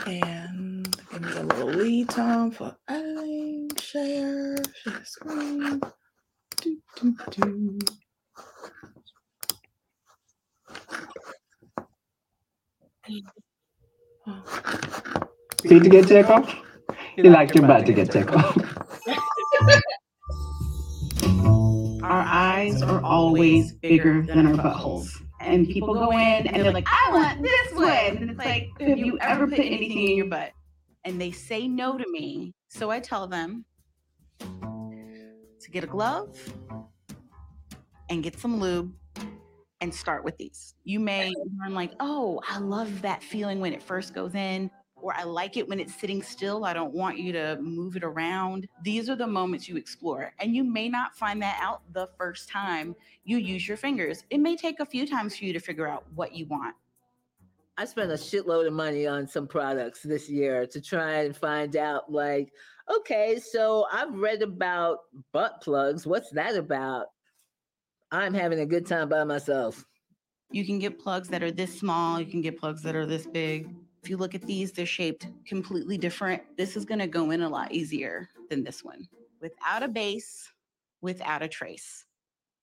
And 0.06 0.63
little 2.04 2.24
time 2.24 2.50
for 2.50 2.76
editing, 2.88 3.70
share, 3.80 4.56
share 4.82 5.04
screen. 5.04 5.80
Do, 6.60 6.78
do, 6.96 7.16
do. 7.30 7.78
Oh, 14.26 14.42
Need 15.64 15.82
to 15.82 15.88
get 15.88 16.08
tickled? 16.08 16.48
You 17.16 17.30
like 17.30 17.54
your 17.54 17.66
butt 17.66 17.86
to 17.86 17.92
get 17.92 18.10
tickled. 18.10 18.42
Our 22.02 22.22
eyes 22.22 22.82
are 22.82 23.02
always 23.02 23.72
bigger 23.74 24.22
than 24.22 24.46
our 24.46 24.54
buttholes. 24.54 25.08
And 25.40 25.68
people 25.68 25.94
go 25.94 26.10
in 26.12 26.46
and 26.46 26.64
they're 26.64 26.72
like, 26.72 26.88
I 26.88 27.12
want 27.12 27.42
this 27.42 27.72
one. 27.72 28.16
And 28.16 28.30
it's 28.30 28.38
like, 28.38 28.68
have 28.80 28.98
you 28.98 29.18
ever 29.20 29.46
put 29.46 29.58
anything 29.60 30.10
in 30.10 30.16
your 30.16 30.26
butt? 30.26 30.52
And 31.04 31.20
they 31.20 31.30
say 31.30 31.68
no 31.68 31.98
to 31.98 32.04
me. 32.10 32.54
So 32.68 32.90
I 32.90 33.00
tell 33.00 33.26
them 33.26 33.64
to 34.38 35.70
get 35.70 35.84
a 35.84 35.86
glove 35.86 36.36
and 38.10 38.22
get 38.22 38.38
some 38.38 38.60
lube 38.60 38.92
and 39.80 39.94
start 39.94 40.24
with 40.24 40.36
these. 40.36 40.74
You 40.84 41.00
may 41.00 41.32
learn, 41.58 41.74
like, 41.74 41.92
oh, 42.00 42.40
I 42.48 42.58
love 42.58 43.02
that 43.02 43.22
feeling 43.22 43.60
when 43.60 43.72
it 43.72 43.82
first 43.82 44.14
goes 44.14 44.34
in, 44.34 44.70
or 44.96 45.14
I 45.14 45.24
like 45.24 45.56
it 45.56 45.68
when 45.68 45.78
it's 45.78 45.94
sitting 45.94 46.22
still. 46.22 46.64
I 46.64 46.72
don't 46.72 46.94
want 46.94 47.18
you 47.18 47.32
to 47.32 47.58
move 47.60 47.96
it 47.96 48.04
around. 48.04 48.66
These 48.82 49.10
are 49.10 49.16
the 49.16 49.26
moments 49.26 49.68
you 49.68 49.76
explore. 49.76 50.32
And 50.38 50.54
you 50.54 50.64
may 50.64 50.88
not 50.88 51.16
find 51.16 51.42
that 51.42 51.58
out 51.60 51.82
the 51.92 52.08
first 52.16 52.48
time 52.48 52.96
you 53.24 53.36
use 53.36 53.68
your 53.68 53.76
fingers. 53.76 54.24
It 54.30 54.38
may 54.38 54.56
take 54.56 54.80
a 54.80 54.86
few 54.86 55.06
times 55.06 55.36
for 55.36 55.44
you 55.44 55.52
to 55.52 55.60
figure 55.60 55.86
out 55.86 56.04
what 56.14 56.34
you 56.34 56.46
want. 56.46 56.74
I 57.76 57.84
spent 57.86 58.12
a 58.12 58.14
shitload 58.14 58.68
of 58.68 58.72
money 58.72 59.06
on 59.06 59.26
some 59.26 59.48
products 59.48 60.02
this 60.02 60.28
year 60.28 60.66
to 60.66 60.80
try 60.80 61.22
and 61.22 61.36
find 61.36 61.76
out 61.76 62.10
like, 62.10 62.52
okay, 62.94 63.40
so 63.40 63.86
I've 63.92 64.14
read 64.14 64.42
about 64.42 64.98
butt 65.32 65.60
plugs. 65.60 66.06
What's 66.06 66.30
that 66.30 66.54
about? 66.54 67.06
I'm 68.12 68.32
having 68.32 68.60
a 68.60 68.66
good 68.66 68.86
time 68.86 69.08
by 69.08 69.24
myself. 69.24 69.84
You 70.52 70.64
can 70.64 70.78
get 70.78 71.00
plugs 71.00 71.28
that 71.30 71.42
are 71.42 71.50
this 71.50 71.76
small, 71.76 72.20
you 72.20 72.26
can 72.26 72.42
get 72.42 72.60
plugs 72.60 72.82
that 72.82 72.94
are 72.94 73.06
this 73.06 73.26
big. 73.26 73.74
If 74.04 74.10
you 74.10 74.18
look 74.18 74.36
at 74.36 74.42
these, 74.42 74.70
they're 74.70 74.86
shaped 74.86 75.26
completely 75.44 75.98
different. 75.98 76.42
This 76.56 76.76
is 76.76 76.84
going 76.84 77.00
to 77.00 77.08
go 77.08 77.32
in 77.32 77.42
a 77.42 77.48
lot 77.48 77.72
easier 77.72 78.28
than 78.50 78.62
this 78.62 78.84
one. 78.84 79.08
Without 79.40 79.82
a 79.82 79.88
base, 79.88 80.52
without 81.00 81.42
a 81.42 81.48
trace. 81.48 82.04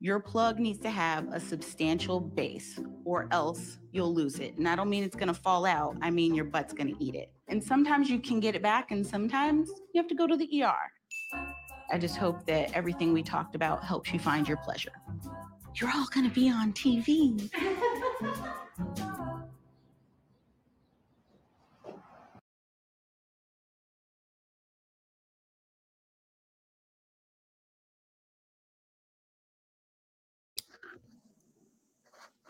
Your 0.04 0.20
plug 0.20 0.58
needs 0.58 0.80
to 0.80 0.90
have 0.90 1.32
a 1.32 1.40
substantial 1.40 2.20
base 2.20 2.80
or 3.06 3.28
else 3.30 3.78
you'll 3.92 4.12
lose 4.12 4.40
it. 4.40 4.58
And 4.58 4.68
I 4.68 4.76
don't 4.76 4.90
mean 4.90 5.04
it's 5.04 5.16
to 5.28 5.34
fall 5.34 5.64
out. 5.64 5.96
I 6.02 6.10
mean 6.10 6.34
your 6.34 6.46
butt's 6.46 6.74
to 6.92 7.04
eat 7.04 7.14
it. 7.14 7.32
And 7.50 7.64
sometimes 7.64 8.10
you 8.10 8.18
can 8.20 8.40
get 8.40 8.56
it 8.56 8.64
back 8.64 8.90
and 8.90 9.06
sometimes 9.06 9.70
you 9.94 10.02
have 10.02 10.08
to 10.08 10.16
go 10.16 10.26
to 10.26 10.36
the 10.36 10.64
ER. 10.64 10.74
I 11.92 12.00
just 12.00 12.18
hope 12.18 12.48
that 12.48 12.74
everything 12.74 13.14
we 13.14 13.22
talked 13.22 13.54
about 13.54 13.84
helps 13.84 14.12
you 14.12 14.18
find 14.18 14.48
your 14.48 14.58
pleasure. 14.58 14.92
You're 15.76 15.92
all 15.94 16.08
to 16.28 16.34
be 16.34 16.50
on 16.50 16.74
TV. 16.74 17.52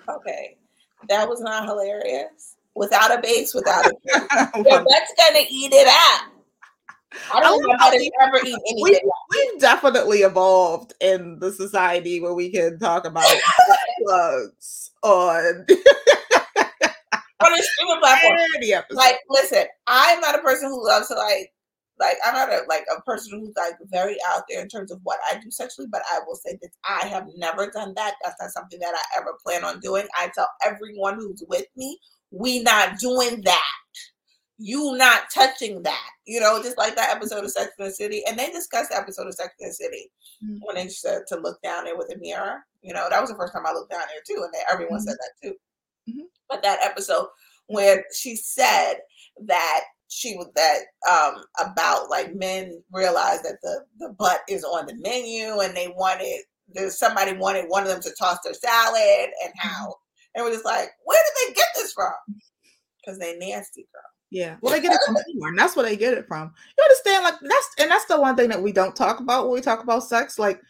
Okay, 0.10 0.58
that 1.10 1.28
was 1.28 1.42
not 1.42 1.66
hilarious. 1.66 2.56
Without 2.76 3.18
a 3.18 3.22
base, 3.22 3.54
without 3.54 3.86
a 3.86 3.92
base. 4.06 4.24
Butt's 4.64 5.14
gonna 5.18 5.46
eat 5.50 5.74
it 5.74 5.88
up. 5.88 6.32
I 7.34 7.42
don't 7.42 7.62
know 7.62 7.76
how 7.78 7.90
to 7.90 8.12
ever 8.22 8.38
eat 8.46 8.56
we, 8.82 8.92
anything. 8.92 9.10
we've 9.32 9.60
definitely 9.60 10.20
evolved 10.20 10.94
in 11.02 11.40
the 11.40 11.52
society 11.52 12.22
where 12.22 12.34
we 12.34 12.50
can 12.50 12.80
talk 12.80 13.06
about 13.06 13.26
plugs 14.04 14.92
on 15.04 15.66
on 17.44 17.60
a 17.60 17.64
streaming 17.64 18.00
platform. 18.00 18.38
Like, 18.92 19.20
listen, 19.30 19.66
I'm 19.88 20.20
not 20.22 20.36
a 20.36 20.40
person 20.40 20.70
who 20.70 20.86
loves 20.86 21.08
to 21.10 21.16
like, 21.16 21.52
like 22.02 22.18
I'm 22.26 22.34
not 22.34 22.50
a 22.50 22.64
like 22.68 22.86
a 22.96 23.02
person 23.04 23.40
who's 23.40 23.56
like 23.56 23.76
very 23.90 24.18
out 24.30 24.44
there 24.50 24.62
in 24.62 24.68
terms 24.68 24.92
of 24.92 25.00
what 25.04 25.20
I 25.32 25.40
do 25.40 25.50
sexually. 25.52 25.88
But 25.90 26.02
I 26.12 26.20
will 26.28 26.36
say 26.36 26.58
that 26.62 26.72
I 26.88 27.08
have 27.08 27.28
never 27.38 27.70
done 27.70 27.94
that. 27.96 28.16
That's 28.24 28.36
not 28.42 28.52
something 28.52 28.80
that 28.80 28.94
I 28.96 29.20
ever 29.20 29.38
plan 29.46 29.64
on 29.64 29.80
doing. 29.80 30.08
I 30.20 30.30
tell 30.36 30.50
everyone 30.66 31.16
who's 31.16 31.44
with 31.48 31.68
me, 31.78 32.00
we 32.32 32.62
not 32.64 32.98
doing 33.00 33.42
that. 33.46 33.72
You 34.58 34.96
not 34.98 35.24
touching 35.34 35.82
that. 35.84 36.10
You 36.26 36.40
know, 36.40 36.62
just 36.62 36.78
like 36.78 36.96
that 36.96 37.16
episode 37.16 37.44
of 37.44 37.52
Sex 37.52 37.72
and 37.80 37.88
the 37.88 37.92
City, 37.94 38.24
and 38.28 38.38
they 38.38 38.52
discussed 38.52 38.90
the 38.90 38.98
episode 38.98 39.28
of 39.28 39.34
Sex 39.34 39.54
and 39.60 39.70
the 39.70 39.74
City 39.74 40.12
Mhm. 40.44 40.60
when 40.64 40.76
they 40.76 40.88
said 40.88 41.24
to 41.28 41.38
look 41.38 41.62
down 41.62 41.86
there 41.86 41.98
with 41.98 42.12
a 42.14 42.18
mirror. 42.18 42.66
You 42.82 42.94
know, 42.94 43.08
that 43.10 43.22
was 43.22 43.30
the 43.30 43.36
first 43.36 43.54
time 43.54 43.66
I 43.66 43.72
looked 43.74 43.92
down 43.92 44.04
there 44.12 44.22
too, 44.28 44.44
and 44.44 44.54
they, 44.54 44.62
everyone 44.70 45.02
said 45.02 45.18
that 45.18 45.32
too. 45.42 45.56
Mhm. 46.10 46.28
But 46.50 46.62
that 46.64 46.80
episode 46.84 47.28
where 47.68 48.06
she 48.14 48.36
said 48.36 49.02
that 49.42 49.84
she 50.12 50.36
was 50.36 50.48
that 50.56 50.80
um 51.10 51.42
about 51.60 52.10
like 52.10 52.36
men 52.36 52.84
realized 52.92 53.44
that 53.44 53.58
the 53.64 53.86
the 54.00 54.14
butt 54.20 54.42
is 54.50 54.64
on 54.64 54.86
the 54.86 54.96
menu 54.96 55.60
and 55.62 55.76
they 55.76 55.88
wanted 55.96 56.42
there's 56.74 56.98
somebody 56.98 57.34
wanted 57.34 57.66
one 57.70 57.84
of 57.84 57.90
them 57.90 58.02
to 58.02 58.12
toss 58.20 58.38
their 58.44 58.54
salad 58.54 59.30
and 59.44 59.54
how 59.58 59.96
and 60.36 60.44
we're 60.44 60.52
just 60.52 60.66
like 60.66 60.90
where 61.06 61.20
did 61.20 61.50
they 61.50 61.54
get 61.54 61.68
this 61.76 61.94
from 61.94 62.12
because 63.00 63.18
they 63.20 63.38
nasty 63.38 63.88
girl 63.94 64.02
Yeah. 64.30 64.58
Well, 64.62 64.74
they 64.74 64.82
get 64.82 64.94
it 64.94 65.00
from 65.06 65.18
porn. 65.40 65.56
That's 65.56 65.76
where 65.76 65.86
they 65.86 65.98
get 65.98 66.14
it 66.14 66.28
from. 66.28 66.54
You 66.78 66.84
understand? 66.84 67.24
Like 67.24 67.36
that's 67.42 67.70
and 67.80 67.92
that's 67.92 68.06
the 68.06 68.20
one 68.20 68.36
thing 68.36 68.50
that 68.50 68.62
we 68.62 68.72
don't 68.72 68.96
talk 68.96 69.20
about 69.20 69.46
when 69.46 69.54
we 69.54 69.62
talk 69.62 69.84
about 69.84 70.04
sex. 70.04 70.38
Like 70.38 70.62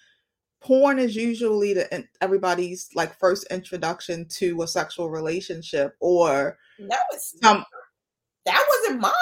porn 0.62 1.00
is 1.00 1.16
usually 1.16 1.74
the 1.74 2.06
everybody's 2.22 2.90
like 2.96 3.18
first 3.18 3.48
introduction 3.52 4.28
to 4.30 4.62
a 4.62 4.68
sexual 4.68 5.10
relationship 5.10 5.96
or 6.00 6.58
that 6.80 7.02
was 7.12 7.36
some 7.42 7.66
that 8.46 8.66
wasn't 8.70 9.02
mine 9.02 9.14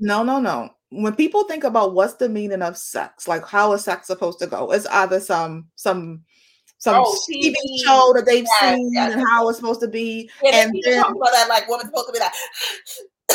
no 0.00 0.22
no 0.22 0.40
no. 0.40 0.70
When 0.90 1.14
people 1.14 1.44
think 1.44 1.64
about 1.64 1.92
what's 1.94 2.14
the 2.14 2.28
meaning 2.28 2.62
of 2.62 2.76
sex, 2.78 3.28
like 3.28 3.44
how 3.46 3.72
is 3.72 3.84
sex 3.84 4.06
supposed 4.06 4.38
to 4.38 4.46
go, 4.46 4.70
it's 4.72 4.86
either 4.86 5.20
some 5.20 5.66
some 5.74 6.22
some 6.78 6.94
Oh, 6.96 7.18
TV 7.28 7.54
show 7.84 8.12
that 8.14 8.24
they've 8.24 8.44
Yes, 8.44 8.74
seen 8.76 8.92
yes, 8.94 9.12
and 9.12 9.26
how 9.28 9.48
it's 9.48 9.58
supposed 9.58 9.80
to 9.80 9.88
be. 9.88 10.30
yeah, 10.42 10.62
and 10.62 10.80
then 10.84 11.02
talk 11.02 11.14
about 11.14 11.32
that 11.32 11.48
like 11.48 11.68
woman's 11.68 11.88
supposed 11.90 12.06
to 12.06 12.12
be 12.12 12.20
like 12.20 12.32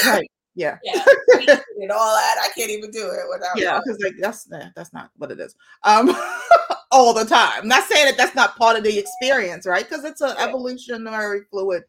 right, 0.06 0.32
yeah. 0.56 0.78
yeah 0.84 1.04
and 1.82 1.92
all 1.92 2.16
that 2.16 2.38
i 2.42 2.48
can't 2.58 2.72
even 2.72 2.90
do 2.92 3.06
it 3.08 3.26
without 3.30 3.58
Yeah, 3.58 3.80
because 3.84 4.00
like 4.02 4.14
that's 4.20 4.48
nah, 4.50 4.70
that's 4.76 4.94
not 4.94 5.12
what 5.18 5.32
it 5.32 5.40
is. 5.40 5.56
Um, 5.84 6.16
all 6.92 7.14
the 7.14 7.26
time. 7.26 7.68
not 7.68 7.84
saying 7.90 8.06
that 8.06 8.18
that's 8.18 8.36
not 8.36 8.56
part 8.56 8.78
of 8.78 8.84
the 8.84 8.98
experience, 8.98 9.66
right? 9.68 9.88
Because 9.88 10.06
it's 10.06 10.22
an 10.22 10.36
evolutionary 10.38 11.42
fluid 11.52 11.84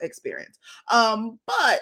experience. 0.00 0.58
Um, 0.90 1.38
but 1.46 1.80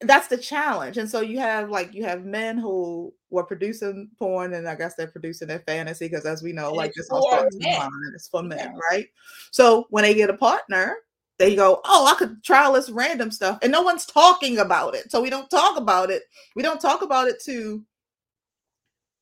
that's 0.00 0.28
the 0.28 0.36
challenge. 0.36 0.98
And 0.98 1.08
so 1.08 1.20
you 1.20 1.38
have 1.38 1.70
like 1.70 1.94
you 1.94 2.04
have 2.04 2.24
men 2.24 2.58
who 2.58 3.14
were 3.30 3.44
producing 3.44 4.10
porn, 4.18 4.52
and 4.54 4.68
I 4.68 4.74
guess 4.74 4.94
they're 4.94 5.06
producing 5.10 5.48
their 5.48 5.60
fantasy 5.60 6.06
because, 6.06 6.26
as 6.26 6.42
we 6.42 6.52
know, 6.52 6.68
And 6.68 6.76
like 6.76 6.92
this 6.94 7.08
all 7.10 7.22
for 7.28 7.38
starts 7.38 7.56
men. 7.58 7.88
It's 8.14 8.28
for 8.28 8.42
men, 8.42 8.58
Yeah. 8.58 8.80
right? 8.90 9.08
So 9.50 9.86
when 9.90 10.02
they 10.02 10.14
get 10.14 10.30
a 10.30 10.36
partner, 10.36 10.96
they 11.38 11.56
go, 11.56 11.80
"Oh, 11.84 12.06
I 12.06 12.14
could 12.14 12.42
try 12.44 12.64
all 12.64 12.72
this 12.74 12.90
random 12.90 13.30
stuff," 13.30 13.58
and 13.62 13.72
no 13.72 13.82
one's 13.82 14.06
talking 14.06 14.58
about 14.58 14.94
it. 14.94 15.10
So 15.10 15.20
we 15.20 15.30
don't 15.30 15.50
talk 15.50 15.78
about 15.78 16.10
it. 16.10 16.24
We 16.54 16.62
don't 16.62 16.80
talk 16.80 17.02
about 17.02 17.28
it 17.28 17.42
to 17.44 17.84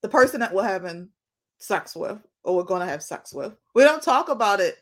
the 0.03 0.09
person 0.09 0.41
that 0.41 0.53
we're 0.53 0.65
having 0.65 1.09
sex 1.59 1.97
with 1.97 2.19
or 2.43 2.57
we're 2.57 2.63
going 2.63 2.81
to 2.81 2.87
have 2.87 3.03
sex 3.03 3.33
with. 3.33 3.55
We 3.75 3.85
don't 3.85 4.03
talk 4.03 4.29
about 4.29 4.61
it 4.61 4.77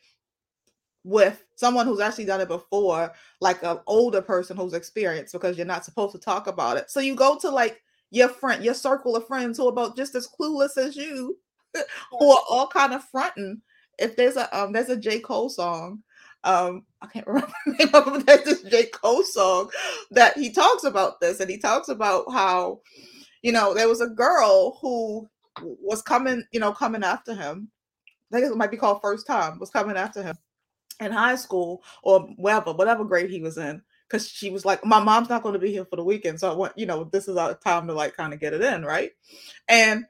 with 1.05 1.45
someone 1.57 1.87
who's 1.87 2.01
actually 2.01 2.25
done 2.25 2.41
it 2.41 2.49
before, 2.49 3.12
like 3.41 3.62
an 3.62 3.79
older 3.87 4.23
person 4.23 4.57
who's 4.57 4.75
experienced, 4.75 5.33
because 5.33 5.57
you're 5.57 5.67
not 5.67 5.85
supposed 5.85 6.12
to 6.12 6.19
talk 6.19 6.47
about 6.47 6.77
it. 6.77 6.91
So 6.91 7.01
you 7.01 7.15
go 7.15 7.37
to 7.38 7.51
like 7.51 7.81
your 8.11 8.29
friend, 8.29 8.65
your 8.65 8.75
circle 8.75 9.17
of 9.17 9.27
friends 9.27 9.59
who 9.59 9.67
are 9.67 9.73
about 9.73 9.97
just 9.97 10.15
as 10.15 10.29
clueless 10.29 10.77
as 10.77 10.97
you, 10.97 11.38
who 12.11 12.31
are 12.31 12.43
all 12.49 12.69
kind 12.69 12.93
of 12.93 13.05
fronting. 13.05 13.62
If 13.99 14.17
there's 14.17 14.37
a 14.37 14.59
um, 14.59 14.73
there's 14.73 14.88
a 14.88 14.97
J 14.97 15.21
Cole 15.21 15.49
song, 15.49 16.03
um, 16.45 16.85
I 17.01 17.07
can't 17.07 17.27
remember 17.29 17.53
the 17.67 17.73
name 17.73 17.95
of 17.95 18.29
it. 18.29 18.45
There's 18.45 18.62
J 18.62 18.87
Cole 18.87 19.23
song 19.25 19.71
that 20.12 20.37
he 20.37 20.51
talks 20.51 20.85
about 20.85 21.21
this, 21.21 21.41
and 21.41 21.51
he 21.51 21.59
talks 21.59 21.88
about 21.88 22.25
how, 22.33 22.81
you 23.43 23.53
know, 23.53 23.75
there 23.75 23.88
was 23.88 24.01
a 24.01 24.09
girl 24.09 24.79
who 24.81 25.29
was 25.61 26.01
coming, 26.01 26.45
you 26.53 26.61
know, 26.61 26.73
coming 26.73 27.05
after 27.05 27.35
him. 27.35 27.71
I 28.33 28.41
think 28.41 28.51
it 28.51 28.57
might 28.57 28.71
be 28.71 28.79
called 28.79 29.03
first 29.03 29.27
time 29.27 29.59
was 29.59 29.69
coming 29.69 29.97
after 29.97 30.23
him 30.23 30.38
in 31.03 31.12
high 31.12 31.37
school 31.37 31.83
or 32.03 32.21
wherever, 32.37 32.73
whatever 32.73 33.05
grade 33.05 33.31
he 33.31 33.41
was 33.41 33.59
in. 33.59 33.83
Because 34.09 34.29
she 34.29 34.51
was 34.51 34.65
like, 34.67 34.85
My 34.85 35.03
mom's 35.03 35.31
not 35.31 35.43
going 35.43 35.55
to 35.55 35.59
be 35.59 35.73
here 35.73 35.87
for 35.87 35.97
the 35.97 36.05
weekend. 36.05 36.38
So 36.38 36.51
I 36.51 36.55
want, 36.55 36.77
you 36.77 36.85
know, 36.85 37.05
this 37.05 37.29
is 37.29 37.37
our 37.37 37.55
time 37.55 37.87
to 37.87 37.95
like 37.95 38.15
kind 38.15 38.35
of 38.35 38.41
get 38.41 38.53
it 38.53 38.61
in, 38.61 38.85
right? 38.85 39.12
And 39.69 40.05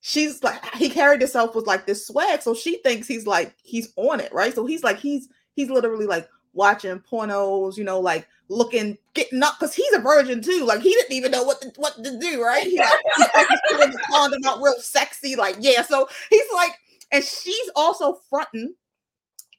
she's 0.00 0.42
like, 0.42 0.64
he 0.74 0.90
carried 0.90 1.20
himself 1.20 1.54
with 1.54 1.66
like 1.66 1.86
this 1.86 2.06
swag. 2.06 2.42
So 2.42 2.54
she 2.54 2.78
thinks 2.78 3.06
he's 3.06 3.26
like, 3.26 3.54
he's 3.62 3.92
on 3.96 4.20
it, 4.20 4.32
right? 4.32 4.54
So 4.54 4.66
he's 4.66 4.82
like, 4.82 4.98
he's 4.98 5.28
he's 5.54 5.70
literally 5.70 6.06
like 6.06 6.28
watching 6.52 6.98
pornos, 7.00 7.76
you 7.76 7.84
know, 7.84 8.00
like 8.00 8.26
looking, 8.48 8.96
getting 9.14 9.42
up 9.42 9.54
because 9.58 9.74
he's 9.74 9.92
a 9.92 10.00
virgin 10.00 10.42
too. 10.42 10.64
Like 10.64 10.80
he 10.80 10.90
didn't 10.90 11.12
even 11.12 11.30
know 11.30 11.42
what 11.42 11.60
to, 11.62 11.72
what 11.76 11.94
to 12.02 12.18
do, 12.18 12.42
right? 12.42 12.64
He 12.64 12.78
like, 12.78 12.90
he's 13.16 13.26
like, 13.34 13.90
he's 13.90 14.00
putting 14.10 14.46
out 14.46 14.62
real 14.62 14.74
sexy, 14.80 15.36
like 15.36 15.56
yeah. 15.60 15.82
So 15.82 16.08
he's 16.30 16.50
like, 16.54 16.72
and 17.12 17.24
she's 17.24 17.70
also 17.76 18.18
fronting 18.28 18.74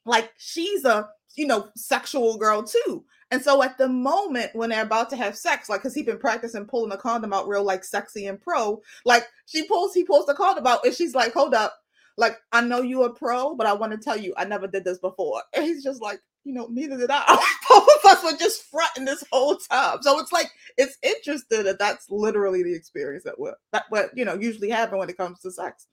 like 0.06 0.30
she's 0.38 0.84
a 0.84 1.08
you 1.36 1.46
know 1.46 1.68
sexual 1.76 2.38
girl 2.38 2.62
too. 2.62 3.04
And 3.32 3.40
so 3.40 3.62
at 3.62 3.78
the 3.78 3.88
moment 3.88 4.50
when 4.54 4.70
they're 4.70 4.82
about 4.82 5.08
to 5.10 5.16
have 5.16 5.36
sex, 5.36 5.68
like 5.68 5.82
because 5.82 5.94
he's 5.94 6.06
been 6.06 6.18
practicing 6.18 6.66
pulling 6.66 6.90
the 6.90 6.96
condom 6.96 7.32
out 7.32 7.46
real 7.46 7.62
like 7.62 7.84
sexy 7.84 8.26
and 8.26 8.40
pro, 8.40 8.80
like 9.04 9.24
she 9.46 9.66
pulls, 9.68 9.94
he 9.94 10.04
pulls 10.04 10.26
the 10.26 10.34
condom 10.34 10.66
out, 10.66 10.84
and 10.84 10.94
she's 10.94 11.14
like, 11.14 11.32
"Hold 11.32 11.54
up, 11.54 11.78
like 12.16 12.38
I 12.52 12.60
know 12.60 12.82
you 12.82 13.04
a 13.04 13.14
pro, 13.14 13.54
but 13.54 13.66
I 13.66 13.72
want 13.72 13.92
to 13.92 13.98
tell 13.98 14.16
you 14.16 14.34
I 14.36 14.44
never 14.44 14.66
did 14.66 14.84
this 14.84 14.98
before." 14.98 15.42
And 15.54 15.64
he's 15.64 15.84
just 15.84 16.02
like, 16.02 16.20
"You 16.44 16.54
know, 16.54 16.66
neither 16.70 16.96
did 16.98 17.10
I." 17.12 17.24
Both 17.68 17.88
of 18.04 18.10
us 18.10 18.24
were 18.24 18.36
just 18.36 18.64
fronting 18.64 19.04
this 19.04 19.22
whole 19.30 19.56
time. 19.56 19.98
So 20.02 20.18
it's 20.18 20.32
like 20.32 20.50
it's 20.76 20.98
interesting 21.02 21.62
that 21.64 21.78
that's 21.78 22.10
literally 22.10 22.64
the 22.64 22.74
experience 22.74 23.22
that 23.24 23.38
we're 23.38 23.54
that 23.72 23.84
what 23.90 24.10
you 24.16 24.24
know 24.24 24.34
usually 24.34 24.70
happen 24.70 24.98
when 24.98 25.08
it 25.08 25.16
comes 25.16 25.40
to 25.40 25.52
sex. 25.52 25.86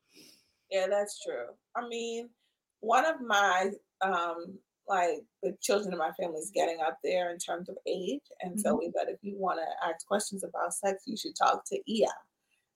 Yeah, 0.71 0.87
that's 0.89 1.23
true. 1.23 1.45
I 1.75 1.87
mean, 1.87 2.29
one 2.79 3.05
of 3.05 3.21
my 3.21 3.71
um 4.01 4.59
like 4.87 5.19
the 5.43 5.55
children 5.61 5.91
in 5.91 5.99
my 5.99 6.11
family 6.11 6.39
is 6.39 6.51
getting 6.53 6.79
up 6.85 6.97
there 7.03 7.29
in 7.31 7.37
terms 7.37 7.67
of 7.69 7.75
age, 7.85 8.21
and 8.41 8.59
so 8.59 8.75
we 8.75 8.91
thought 8.91 9.09
if 9.09 9.19
you 9.21 9.35
want 9.37 9.59
to 9.59 9.87
ask 9.87 10.05
questions 10.07 10.43
about 10.43 10.73
sex, 10.73 11.03
you 11.05 11.17
should 11.17 11.35
talk 11.35 11.63
to 11.65 11.75
Ia. 11.91 12.07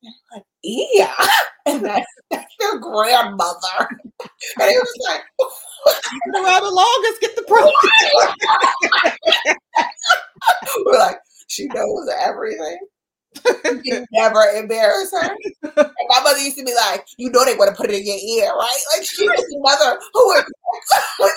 And 0.03 0.13
I'm 0.13 0.37
like 0.37 0.45
Ia, 0.65 1.13
and 1.67 1.85
that's, 1.85 2.11
that's 2.31 2.53
your 2.59 2.79
grandmother, 2.79 3.77
and 4.59 4.69
he 4.69 4.77
was 4.77 4.97
like, 5.07 5.21
Get 6.33 6.43
around 6.43 6.63
the 6.63 6.71
longest, 6.71 7.21
get 7.21 7.35
the 7.35 7.43
pro. 7.43 7.71
we're 10.85 10.99
like, 10.99 11.17
she 11.47 11.67
knows 11.67 12.09
everything. 12.25 12.77
You 13.83 14.05
never 14.11 14.41
embarrass 14.55 15.11
her. 15.11 15.29
And 15.63 15.87
my 16.09 16.21
mother 16.23 16.39
used 16.39 16.57
to 16.57 16.65
be 16.65 16.73
like, 16.75 17.05
you 17.17 17.29
know 17.31 17.45
they 17.45 17.55
want 17.55 17.69
to 17.73 17.81
put 17.81 17.89
it 17.89 17.99
in 17.99 18.05
your 18.05 18.43
ear, 18.43 18.51
right? 18.51 18.81
Like 18.95 19.05
she 19.05 19.27
was 19.27 19.45
the 19.49 19.59
mother 19.61 19.99
who 20.13 20.27
would, 20.27 20.45
like, 21.19 21.31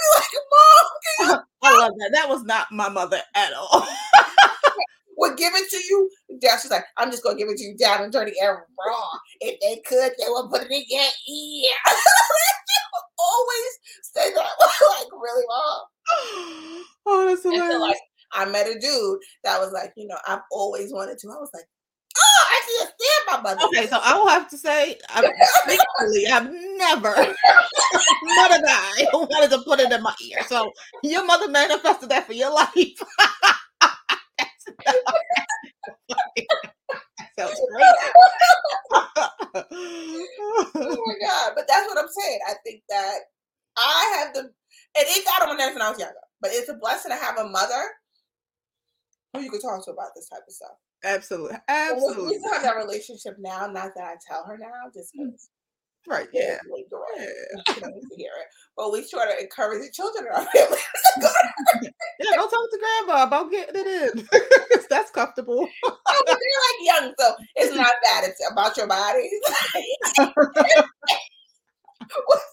Mom, 1.21 1.41
I 1.63 1.79
love 1.79 1.93
that. 1.99 2.11
That 2.13 2.29
was 2.29 2.43
not 2.45 2.67
my 2.71 2.89
mother 2.89 3.21
at 3.35 3.53
all. 3.53 3.87
would 5.17 5.37
give 5.37 5.55
it 5.55 5.71
to 5.71 5.77
you. 5.77 6.11
Dad, 6.41 6.59
she's 6.61 6.71
like, 6.71 6.85
I'm 6.97 7.11
just 7.11 7.23
gonna 7.23 7.39
give 7.39 7.49
it 7.49 7.57
to 7.59 7.65
you 7.65 7.77
down 7.77 8.03
and 8.03 8.13
dirty 8.13 8.33
and 8.41 8.59
raw. 8.59 9.09
If 9.41 9.61
they 9.61 9.81
could, 9.87 10.13
they 10.19 10.27
would 10.29 10.51
put 10.51 10.63
it 10.63 10.71
in 10.71 10.83
your 10.89 11.03
ear. 11.29 11.75
always 13.19 13.73
say 14.03 14.35
that 14.35 14.47
like 14.61 15.13
really 15.13 15.45
wrong. 15.49 15.87
Oh, 17.07 17.27
that's 17.27 17.43
hilarious. 17.43 17.73
so 17.73 17.81
like 17.81 17.97
I 18.33 18.45
met 18.47 18.67
a 18.67 18.79
dude 18.79 19.19
that 19.45 19.61
was 19.61 19.73
like, 19.73 19.93
you 19.97 20.07
know, 20.07 20.19
I've 20.27 20.43
always 20.51 20.93
wanted 20.93 21.19
to. 21.19 21.29
I 21.29 21.39
was 21.39 21.51
like, 21.55 21.65
oh, 22.19 22.45
I 22.49 22.61
can't 22.67 22.93
stand 22.99 23.25
my 23.27 23.51
mother. 23.51 23.67
Okay, 23.67 23.87
so 23.87 23.99
I 24.03 24.17
will 24.19 24.29
have 24.29 24.49
to 24.51 24.59
say, 24.59 24.99
I'm, 25.11 25.25
I've 26.33 26.51
never 26.77 27.35
a 28.55 28.63
guy 28.63 29.07
who 29.11 29.19
wanted 29.19 29.51
to 29.51 29.59
put 29.63 29.81
it 29.81 29.93
in 29.93 30.03
my 30.03 30.15
ear. 30.23 30.43
So 30.47 30.73
your 31.03 31.25
mother 31.27 31.49
manifested 31.49 32.09
that 32.11 32.27
for 32.27 32.33
your 32.33 32.53
life. 32.53 32.75
That's 34.39 34.65
that 37.19 37.29
sounds 37.39 37.61
great. 37.73 37.87
oh 39.55 41.05
my 41.07 41.15
god! 41.27 41.53
But 41.55 41.67
that's 41.69 41.87
what 41.87 41.99
I'm 41.99 42.09
saying. 42.09 42.39
I 42.49 42.55
think 42.65 42.83
that 42.89 43.19
I 43.77 44.19
have 44.19 44.35
the, 44.35 44.41
and 44.41 44.51
it 44.95 45.25
got 45.25 45.43
on 45.43 45.49
my 45.49 45.65
nerves 45.65 45.75
when 45.75 45.83
I 45.83 45.91
was 45.91 45.99
younger. 45.99 46.15
But 46.41 46.51
it's 46.53 46.69
a 46.69 46.75
blessing 46.75 47.11
to 47.11 47.17
have 47.17 47.39
a 47.39 47.49
mother 47.49 47.83
who 49.33 49.41
you 49.41 49.51
could 49.51 49.63
talk 49.63 49.85
to 49.85 49.91
about 49.91 50.11
this 50.15 50.29
type 50.29 50.43
of 50.47 50.55
stuff. 50.55 50.77
Absolutely, 51.05 51.53
we- 51.53 51.59
absolutely. 51.69 52.27
We 52.29 52.39
still 52.39 52.53
have 52.55 52.63
that 52.63 52.77
relationship 52.77 53.37
now. 53.39 53.67
Not 53.67 53.93
that 53.97 54.05
I 54.05 54.15
tell 54.27 54.45
her 54.45 54.57
now, 54.59 54.91
just 54.95 55.15
mm. 55.15 55.27
because 55.27 55.49
Right? 56.07 56.29
yeah, 56.35 56.59
Yeah. 56.77 56.83
Yeah. 57.17 57.75
she 57.75 57.81
don't 57.81 57.95
need 57.95 58.03
to 58.11 58.17
hear 58.17 58.33
it. 58.39 58.47
But 58.77 58.93
we 58.93 59.09
try 59.09 59.25
to 59.33 59.41
encourage 59.41 59.81
the 59.81 59.91
children 59.91 60.27
in 60.27 60.33
our 60.35 60.45
family. 60.55 60.79
Yeah, 62.21 62.37
go 62.37 62.43
talk 62.49 62.71
to 62.71 62.79
grandma 62.79 63.25
about 63.25 63.51
getting 63.51 63.75
it 63.77 63.87
in. 63.87 64.29
That's 64.91 65.11
comfortable. 65.11 65.67
Oh, 65.85 65.99
but 66.07 66.27
they're 66.27 66.37
like 66.37 66.81
young, 67.03 67.15
so 67.19 67.35
it's 67.57 67.75
not 67.75 67.93
bad. 68.03 68.25
It's 68.25 68.41
about 68.53 68.77
your 68.77 68.87
body. 68.87 69.29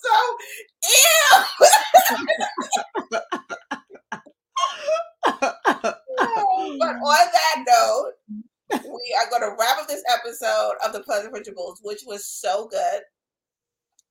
so, 0.02 0.16
ew. 3.12 3.18
But 6.80 6.96
on 6.96 7.28
that 7.34 7.64
note, 7.68 8.12
we 8.84 9.16
are 9.20 9.30
going 9.30 9.42
to 9.42 9.56
wrap 9.60 9.80
up 9.80 9.88
this 9.88 10.04
episode 10.14 10.74
of 10.86 10.94
the 10.94 11.02
Pleasure 11.02 11.30
Principles, 11.30 11.80
which 11.84 12.02
was 12.06 12.26
so 12.26 12.68
good. 12.70 13.02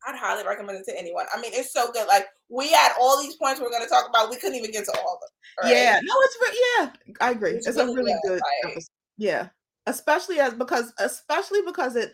I'd 0.06 0.16
highly 0.18 0.46
recommend 0.46 0.78
it 0.78 0.84
to 0.90 0.98
anyone. 0.98 1.26
I 1.34 1.40
mean, 1.40 1.52
it's 1.54 1.72
so 1.72 1.92
good. 1.92 2.06
Like 2.08 2.26
we 2.48 2.70
had 2.70 2.92
all 2.98 3.20
these 3.20 3.36
points 3.36 3.60
we 3.60 3.66
are 3.66 3.70
going 3.70 3.82
to 3.82 3.88
talk 3.88 4.08
about. 4.08 4.30
We 4.30 4.36
couldn't 4.36 4.56
even 4.56 4.70
get 4.72 4.84
to 4.86 4.92
all 4.92 5.14
of 5.14 5.20
them. 5.20 5.28
right? 5.64 5.76
Yeah, 5.76 6.00
no, 6.02 6.14
it's 6.22 6.36
re- 6.40 6.58
yeah, 6.78 6.92
I 7.20 7.30
agree. 7.32 7.50
It's 7.52 7.66
It's, 7.66 7.76
a 7.76 7.84
really 7.84 7.96
really 7.96 8.12
good, 8.24 8.28
good, 8.28 8.40
like- 8.64 8.72
episode. 8.72 8.88
Yeah, 9.18 9.48
especially 9.86 10.40
as 10.40 10.54
because 10.54 10.94
especially 10.98 11.60
because 11.66 11.96
it 11.96 12.12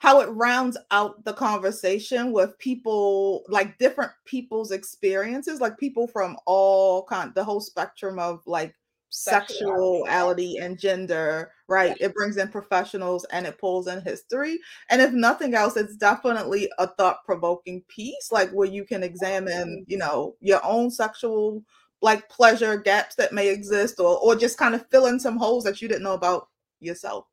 how 0.00 0.20
it 0.20 0.26
rounds 0.26 0.78
out 0.92 1.24
the 1.24 1.32
conversation 1.32 2.30
with 2.30 2.56
people 2.60 3.42
like 3.48 3.76
different 3.78 4.12
people's 4.24 4.70
experiences, 4.70 5.60
like 5.60 5.76
people 5.76 6.06
from 6.06 6.36
all 6.46 7.04
kind, 7.06 7.34
the 7.34 7.42
whole 7.42 7.60
spectrum 7.60 8.20
of 8.20 8.40
like 8.46 8.76
Sexuality, 9.10 10.58
and 10.58 10.78
gender. 10.78 11.52
Right, 11.68 11.96
it 12.00 12.14
brings 12.14 12.36
in 12.38 12.48
professionals 12.48 13.26
and 13.30 13.46
it 13.46 13.58
pulls 13.58 13.88
in 13.88 14.00
history. 14.02 14.58
And 14.90 15.02
if 15.02 15.12
nothing 15.12 15.54
else, 15.54 15.76
it's 15.76 15.96
definitely 15.96 16.70
a 16.78 16.86
thought 16.86 17.24
provoking 17.26 17.82
piece, 17.88 18.32
like 18.32 18.50
where 18.52 18.68
you 18.68 18.84
can 18.84 19.02
examine, 19.02 19.84
you 19.86 19.98
know, 19.98 20.34
your 20.40 20.64
own 20.64 20.90
sexual 20.90 21.62
like 22.00 22.28
pleasure 22.28 22.76
gaps 22.76 23.16
that 23.16 23.32
may 23.32 23.48
exist 23.48 23.98
or 24.00 24.18
or 24.20 24.34
just 24.36 24.56
kind 24.56 24.74
of 24.74 24.86
fill 24.90 25.06
in 25.06 25.18
some 25.20 25.36
holes 25.36 25.64
that 25.64 25.82
you 25.82 25.88
didn't 25.88 26.04
know 26.04 26.14
about 26.14 26.48
yourself. 26.80 27.26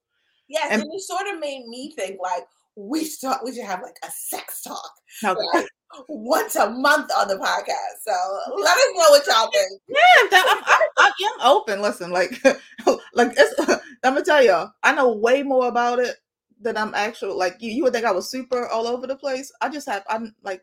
Yes, 0.47 0.67
And- 0.71 0.81
and 0.81 0.91
it 0.93 1.01
sort 1.01 1.27
of 1.27 1.39
made 1.39 1.65
me 1.67 1.93
think 1.95 2.19
like 2.21 2.47
we 2.75 3.03
start. 3.03 3.43
We 3.43 3.53
should 3.53 3.65
have 3.65 3.81
like 3.81 3.97
a 4.03 4.11
sex 4.11 4.61
talk 4.61 4.91
Now, 5.23 5.35
like, 5.53 5.67
once 6.09 6.55
a 6.55 6.69
month 6.69 7.09
on 7.17 7.27
the 7.27 7.35
podcast. 7.35 8.03
So 8.03 8.53
let 8.57 8.77
us 8.77 8.83
know 8.95 9.09
what 9.09 9.27
y'all 9.27 9.51
think. 9.51 9.81
yeah, 9.87 10.29
that, 10.31 10.45
I'm, 10.49 10.83
I'm, 10.97 11.13
I'm, 11.19 11.51
open. 11.51 11.81
Listen, 11.81 12.11
like, 12.11 12.43
like 13.13 13.33
it's, 13.37 13.59
I'm 14.03 14.13
gonna 14.13 14.23
tell 14.23 14.43
y'all, 14.43 14.71
I 14.83 14.93
know 14.93 15.13
way 15.13 15.43
more 15.43 15.67
about 15.67 15.99
it 15.99 16.17
than 16.59 16.77
I'm 16.77 16.93
actual. 16.95 17.37
Like, 17.37 17.57
you, 17.59 17.71
you 17.71 17.83
would 17.83 17.93
think 17.93 18.05
I 18.05 18.11
was 18.11 18.29
super 18.29 18.67
all 18.67 18.87
over 18.87 19.07
the 19.07 19.15
place. 19.15 19.51
I 19.61 19.69
just 19.69 19.87
have, 19.87 20.03
I'm 20.09 20.35
like, 20.43 20.61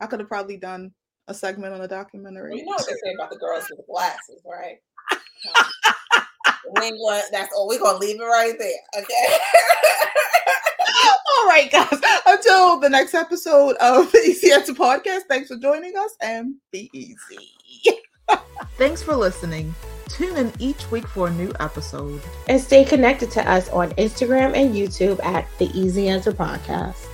I 0.00 0.06
could 0.06 0.20
have 0.20 0.28
probably 0.28 0.56
done 0.56 0.92
a 1.28 1.34
segment 1.34 1.74
on 1.74 1.80
a 1.80 1.88
documentary. 1.88 2.56
You 2.56 2.64
know 2.64 2.72
what 2.72 2.86
they 2.86 2.92
say 2.92 3.14
about 3.14 3.30
the 3.30 3.38
girls 3.38 3.66
with 3.70 3.78
the 3.78 3.92
glasses, 3.92 4.42
right? 4.44 4.78
we 6.80 6.90
going, 6.90 7.22
that's 7.30 7.52
all. 7.56 7.68
We're 7.68 7.78
gonna 7.78 7.98
leave 7.98 8.20
it 8.20 8.24
right 8.24 8.54
there. 8.58 9.02
Okay. 9.02 9.38
All 11.42 11.48
right, 11.48 11.72
guys. 11.72 12.00
Until 12.26 12.78
the 12.78 12.88
next 12.88 13.14
episode 13.14 13.74
of 13.80 14.12
the 14.12 14.18
Easy 14.18 14.52
Answer 14.52 14.74
Podcast, 14.74 15.22
thanks 15.28 15.48
for 15.48 15.56
joining 15.56 15.96
us 15.96 16.14
and 16.20 16.54
be 16.70 16.88
easy. 16.94 17.98
thanks 18.78 19.02
for 19.02 19.16
listening. 19.16 19.74
Tune 20.08 20.36
in 20.36 20.52
each 20.60 20.88
week 20.92 21.04
for 21.08 21.26
a 21.26 21.30
new 21.32 21.50
episode. 21.58 22.22
And 22.48 22.60
stay 22.60 22.84
connected 22.84 23.32
to 23.32 23.50
us 23.50 23.68
on 23.70 23.90
Instagram 23.94 24.54
and 24.54 24.72
YouTube 24.72 25.20
at 25.24 25.48
the 25.58 25.66
Easy 25.76 26.08
Answer 26.08 26.30
Podcast. 26.30 27.11